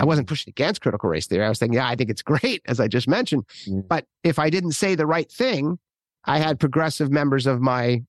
[0.00, 1.44] I wasn't pushing against critical race theory.
[1.44, 3.46] I was saying, yeah, I think it's great, as I just mentioned.
[3.68, 3.86] Mm.
[3.86, 5.78] But if I didn't say the right thing,
[6.24, 8.02] I had progressive members of my,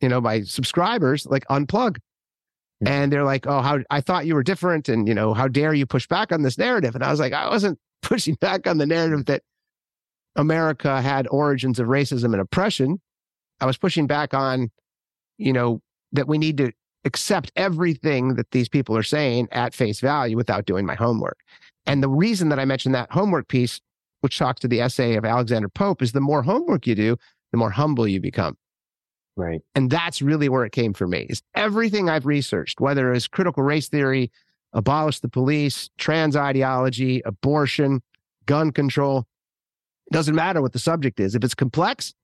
[0.00, 1.98] you know, my subscribers like unplug.
[2.82, 2.88] Mm.
[2.88, 4.88] And they're like, oh, how I thought you were different.
[4.88, 6.94] And, you know, how dare you push back on this narrative?
[6.94, 9.42] And I was like, I wasn't pushing back on the narrative that
[10.36, 13.00] America had origins of racism and oppression.
[13.60, 14.70] I was pushing back on,
[15.38, 15.80] you know,
[16.12, 16.72] that we need to
[17.04, 21.38] accept everything that these people are saying at face value without doing my homework.
[21.86, 23.80] And the reason that I mentioned that homework piece,
[24.20, 27.16] which talks to the essay of Alexander Pope, is the more homework you do,
[27.52, 28.56] the more humble you become.
[29.36, 29.60] Right.
[29.74, 33.62] And that's really where it came for me is everything I've researched, whether it's critical
[33.62, 34.30] race theory,
[34.72, 38.02] abolish the police, trans ideology, abortion,
[38.46, 39.26] gun control.
[40.06, 41.34] It doesn't matter what the subject is.
[41.34, 42.14] If it's complex,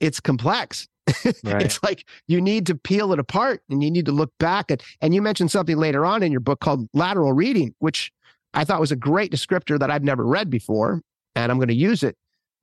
[0.00, 0.88] it's complex.
[1.44, 1.62] Right.
[1.62, 4.82] it's like you need to peel it apart and you need to look back at
[5.00, 8.10] and you mentioned something later on in your book called lateral reading, which
[8.54, 11.02] I thought was a great descriptor that I've never read before.
[11.36, 12.16] And I'm going to use it.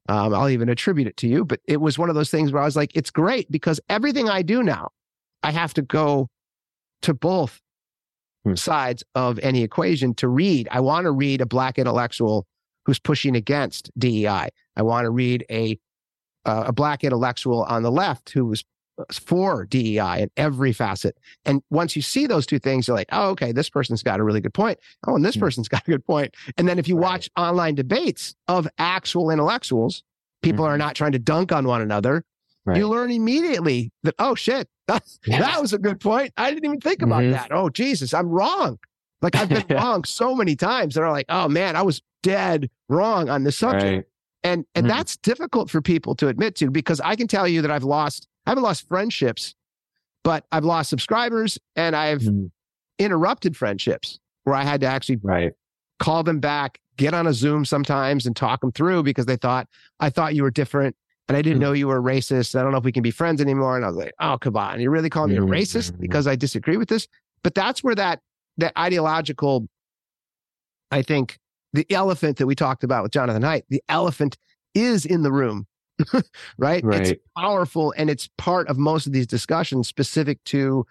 [0.09, 1.45] Um, I'll even attribute it to you.
[1.45, 4.29] But it was one of those things where I was like, it's great because everything
[4.29, 4.89] I do now,
[5.43, 6.29] I have to go
[7.03, 7.59] to both
[8.45, 8.55] Hmm.
[8.55, 10.67] sides of any equation to read.
[10.69, 12.45] I want to read a black intellectual
[12.85, 14.49] who's pushing against DEI.
[14.75, 15.79] I want to read a
[16.45, 18.65] uh, a black intellectual on the left who was
[19.11, 21.17] for DEI in every facet.
[21.45, 24.23] And once you see those two things, you're like, oh, okay, this person's got a
[24.23, 24.79] really good point.
[25.07, 25.41] Oh, and this Hmm.
[25.41, 26.35] person's got a good point.
[26.57, 27.03] And then if you Right.
[27.11, 30.03] watch online debates of actual intellectuals,
[30.41, 30.79] people are Mhm.
[30.79, 32.23] not trying to dunk on one another.
[32.65, 32.77] Right.
[32.77, 35.39] You learn immediately that, oh shit, that, Yeah.
[35.39, 36.31] that was a good point.
[36.37, 37.31] I didn't even think about Mhm.
[37.31, 37.51] that.
[37.51, 38.77] Oh, Jesus, I'm wrong.
[39.21, 40.95] Like I've been wrong so many times.
[40.95, 43.83] They're like, oh man, I was dead wrong on this subject.
[43.83, 44.05] Right.
[44.45, 44.89] And and Mhm.
[44.89, 48.27] that's difficult for people to admit to because I can tell you that I've lost
[48.45, 49.55] I haven't lost friendships,
[50.23, 52.51] but I've lost subscribers and I've Mm.
[52.99, 55.53] interrupted friendships where I had to actually Right.
[55.99, 59.67] call them back, get on a Zoom sometimes and talk them through because they thought,
[59.99, 60.95] I thought you were different
[61.27, 61.61] and I didn't Mm.
[61.61, 62.57] know you were racist.
[62.57, 63.75] I don't know if we can be friends anymore.
[63.77, 64.79] And I was like, oh, come on.
[64.81, 66.01] You really call me a Mm, racist mm, mm.
[66.01, 67.07] because I disagree with this?
[67.43, 68.19] But that's where that,
[68.57, 69.67] that ideological,
[70.91, 71.39] I think
[71.71, 74.37] the elephant that we talked about with Jonathan Haidt, the elephant
[74.75, 75.65] is in the room,
[76.57, 76.83] right?
[76.85, 80.85] It's powerful and it's part of most of these discussions specific to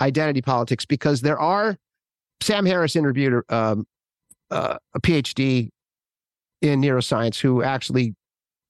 [0.00, 1.76] identity politics because there are
[2.40, 3.86] Sam Harris interviewed um,
[4.50, 5.70] uh, a PhD
[6.62, 8.14] in neuroscience who actually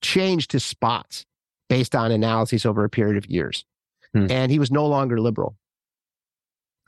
[0.02, 1.24] changed his spots
[1.68, 3.64] based on analyses over a period of years.
[4.14, 4.26] Hmm.
[4.30, 5.56] And he was no longer liberal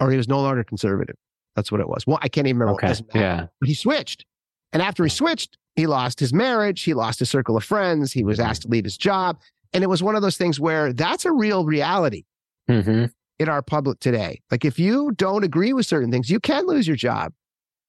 [0.01, 1.17] or he was no longer conservative.
[1.55, 2.07] That's what it was.
[2.07, 2.83] Well, I can't even remember.
[2.85, 2.95] Okay.
[3.15, 3.47] Yeah.
[3.61, 4.25] But he switched.
[4.73, 8.25] And after he switched, he lost his marriage, he lost his circle of friends, he
[8.25, 9.39] was asked to leave his job.
[9.73, 12.25] And it was one of those things where that's a real reality
[12.69, 13.07] hmm
[13.39, 14.43] in our public today.
[14.51, 17.33] Like if you don't agree with certain things, you can lose your job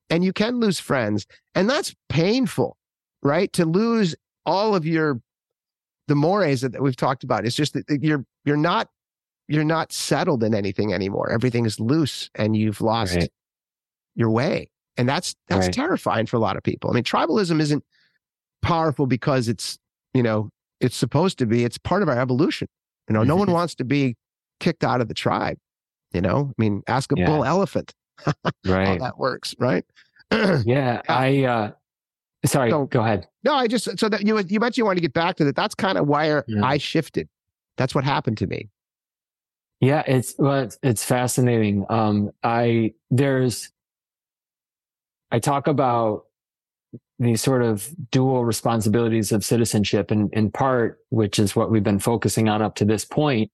[0.09, 1.25] and you can lose friends.
[1.55, 2.77] And that's painful,
[3.21, 3.51] right?
[3.53, 4.15] To lose
[4.45, 5.19] all of your
[6.07, 7.45] the mores that we've talked about.
[7.45, 8.87] It's just that you're you're not
[9.49, 11.29] you're not settled in anything anymore.
[11.29, 13.31] Everything is loose and you've lost Right.
[14.15, 14.71] your way.
[14.97, 15.73] And that's that's Right.
[15.73, 16.89] terrifying for a lot of people.
[16.89, 17.83] I mean, tribalism isn't
[18.61, 19.77] powerful because it's,
[20.13, 21.63] you know, it's supposed to be.
[21.63, 22.67] It's part of our evolution.
[23.09, 24.15] You know, no one wants to be
[24.59, 25.57] kicked out of the tribe.
[26.13, 27.25] You know, I mean, ask a Yeah.
[27.25, 27.93] bull elephant
[28.25, 28.33] how
[28.65, 28.99] Right.
[28.99, 29.85] that works, right?
[30.65, 31.01] Yeah.
[31.09, 31.71] I, uh,
[32.45, 33.27] sorry, So- go ahead.
[33.43, 35.55] no, I just so that you you mentioned you want to get back to that.
[35.55, 36.63] That's kind of where Yeah.
[36.65, 37.27] I shifted.
[37.77, 38.69] That's what happened to me.
[39.79, 41.85] Yeah, it's well, it's, it's fascinating.
[41.89, 43.71] Um, I there's
[45.31, 46.25] I talk about
[47.19, 51.99] these sort of dual responsibilities of citizenship, and in part, which is what we've been
[51.99, 53.51] focusing on up to this point,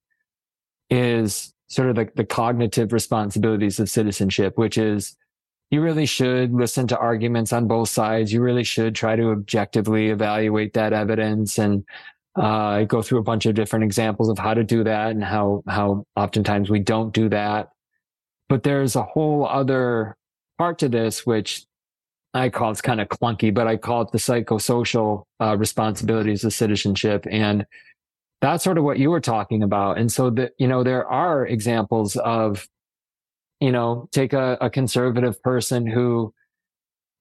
[0.90, 5.16] is sort of the, the cognitive responsibilities of citizenship, which is
[5.70, 8.32] you really should listen to arguments on both sides.
[8.32, 11.84] You really should try to objectively evaluate that evidence and
[12.38, 15.64] uh, go through a bunch of different examples of how to do that and how
[15.68, 17.70] how oftentimes we don't do that.
[18.48, 20.16] But there's a whole other
[20.58, 21.66] part to this, which
[22.34, 26.54] I call it's kind of clunky, but I call it the psychosocial uh, responsibilities of
[26.54, 27.66] citizenship, and
[28.42, 29.98] that's sort of what you were talking about.
[29.98, 32.68] And so that you know there are examples of,
[33.60, 36.34] you know, take a, a conservative person who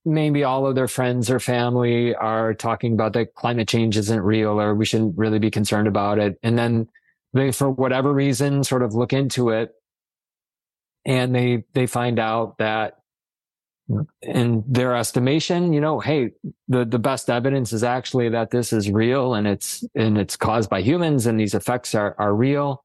[0.07, 4.61] maybe all of their friends or family are talking about that climate change isn't real
[4.61, 6.39] or we shouldn't really be concerned about it.
[6.45, 6.89] And then
[7.33, 9.73] they, for whatever reason, sort of look into it
[11.05, 12.99] and they, they find out that
[14.23, 16.33] in their estimation, you know, hey,
[16.69, 20.69] the, the best evidence is actually that this is real and it's, and it's caused
[20.69, 22.83] by humans and these effects are, are real.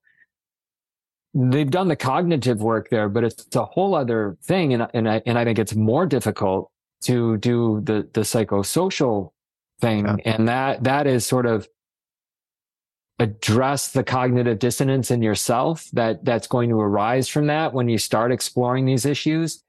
[1.34, 4.74] They've done the cognitive work there, but it's a whole other thing.
[4.74, 6.72] And, and I, and I think it's more difficult
[7.02, 9.32] to do the the psychosocial
[9.80, 10.16] thing Yeah.
[10.26, 11.68] and that that is sort of
[13.20, 17.98] address the cognitive dissonance in yourself that that's going to arise from that when you
[17.98, 19.64] start exploring these issues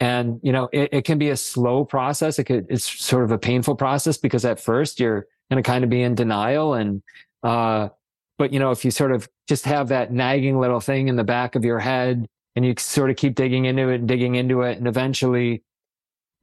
[0.00, 3.30] and you know it, it can be a slow process it could it's sort of
[3.30, 7.02] a painful process because at first you're going to kind of be in denial and
[7.42, 7.88] uh
[8.36, 11.24] but you know if you sort of just have that nagging little thing in the
[11.24, 14.62] back of your head and you sort of keep digging into it and digging into
[14.62, 15.62] it and eventually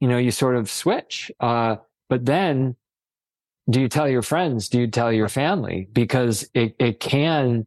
[0.00, 1.30] you know, you sort of switch.
[1.40, 1.76] Uh,
[2.08, 2.76] but then
[3.68, 4.68] do you tell your friends?
[4.68, 5.88] Do you tell your family?
[5.92, 7.66] Because it, it can,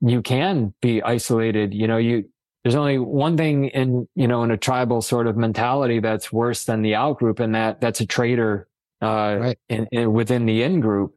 [0.00, 1.72] you can be isolated.
[1.72, 2.28] You know, you,
[2.62, 6.64] there's only one thing in, you know, in a tribal sort of mentality that's worse
[6.64, 8.68] than the out group and that that's a traitor,
[9.02, 9.58] uh, Right.
[9.68, 11.14] in, in, within the in group.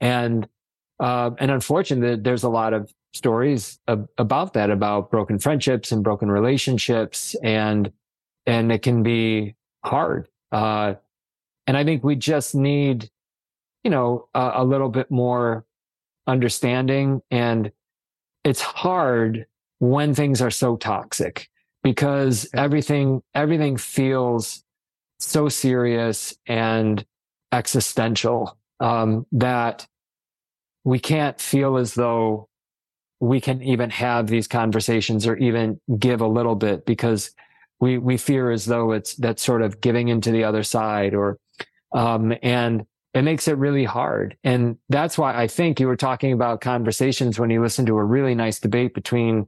[0.00, 0.48] And,
[0.98, 6.02] uh, and unfortunately, there's a lot of stories ab- about that, about broken friendships and
[6.02, 7.36] broken relationships.
[7.42, 7.92] And,
[8.46, 10.28] and it can be hard.
[10.50, 10.94] Uh,
[11.66, 13.10] and I think we just need,
[13.84, 15.64] you know, a, a little bit more
[16.26, 17.22] understanding.
[17.30, 17.70] And
[18.44, 19.46] it's hard
[19.80, 21.48] when things are so toxic
[21.82, 24.62] because everything, everything feels
[25.18, 27.04] so serious and
[27.52, 29.86] existential, um, that
[30.84, 32.48] we can't feel as though
[33.20, 37.30] we can even have these conversations or even give a little bit because
[37.78, 41.38] we we fear as though it's that sort of giving into the other side or
[41.92, 44.36] um and it makes it really hard.
[44.44, 48.04] And that's why i think you were talking about conversations when you listen to a
[48.04, 49.46] really nice debate between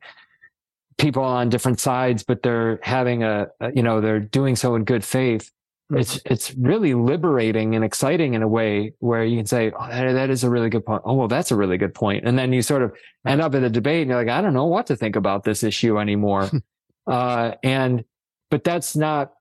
[1.03, 5.05] people on different sides but they're having a, you know they're doing so in good
[5.05, 5.51] faith
[5.91, 10.13] it's it's really liberating and exciting in a way where you can say oh, that,
[10.13, 12.53] that is a really good point oh well that's a really good point and then
[12.53, 12.93] you sort of
[13.27, 15.45] end up in the debate and you're like i don't know what to think about
[15.45, 16.49] this issue anymore
[17.07, 18.05] uh and
[18.51, 19.33] but that's not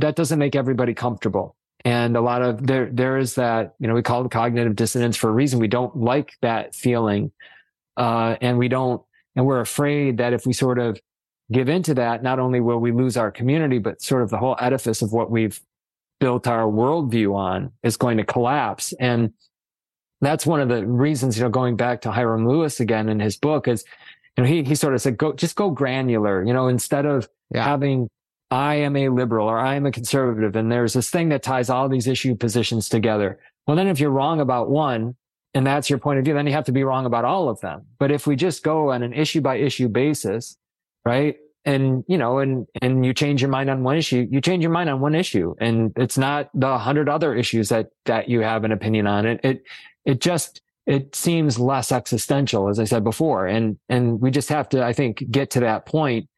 [0.00, 1.56] that doesn't make everybody comfortable.
[1.84, 5.16] And a lot of there, there is that, you know, we call it cognitive dissonance
[5.16, 5.58] for a reason.
[5.58, 7.32] We don't like that feeling.
[7.96, 9.02] Uh, and we don't,
[9.36, 10.98] and we're afraid that if we sort of
[11.52, 14.56] give into that, not only will we lose our community, but sort of the whole
[14.60, 15.60] edifice of what we've
[16.20, 18.92] built our worldview on is going to collapse.
[19.00, 19.32] And
[20.20, 23.36] that's one of the reasons, you know, going back to Hyrum Lewis again in his
[23.36, 23.84] book is,
[24.36, 27.28] you know, he, he sort of said, go, just go granular, you know, instead of
[27.52, 27.64] yeah.
[27.64, 28.08] having,
[28.50, 30.56] I am a liberal or I am a conservative.
[30.56, 33.38] And there's this thing that ties all these issue positions together.
[33.66, 35.16] Well, then if you're wrong about one
[35.54, 37.60] and that's your point of view, then you have to be wrong about all of
[37.60, 37.86] them.
[37.98, 40.56] But if we just go on an issue by issue basis,
[41.04, 41.36] right?
[41.64, 44.72] and you know and and you change your mind on one issue you change your
[44.72, 48.64] mind on one issue and it's not the hundred other issues that that you have
[48.64, 49.62] an opinion on it it
[50.04, 54.68] it just it seems less existential as i said before and and we just have
[54.68, 56.28] to i think get to that point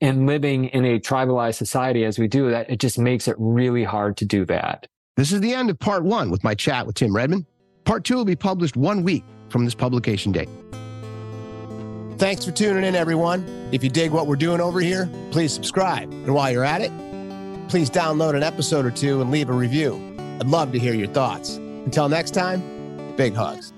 [0.00, 3.82] in living in a tribalized society as we do that it just makes it really
[3.82, 6.94] hard to do that this is the end of part one with my chat with
[6.94, 7.44] tim redmond
[7.88, 10.50] part two will be published one week from this publication date
[12.18, 13.46] Thanks for tuning in, everyone.
[13.70, 16.10] If you dig what we're doing over here, please subscribe.
[16.10, 16.90] And while you're at it,
[17.68, 19.94] please download an episode or two and leave a review.
[20.40, 21.58] I'd love to hear your thoughts.
[21.58, 23.72] Until next time, big hugs.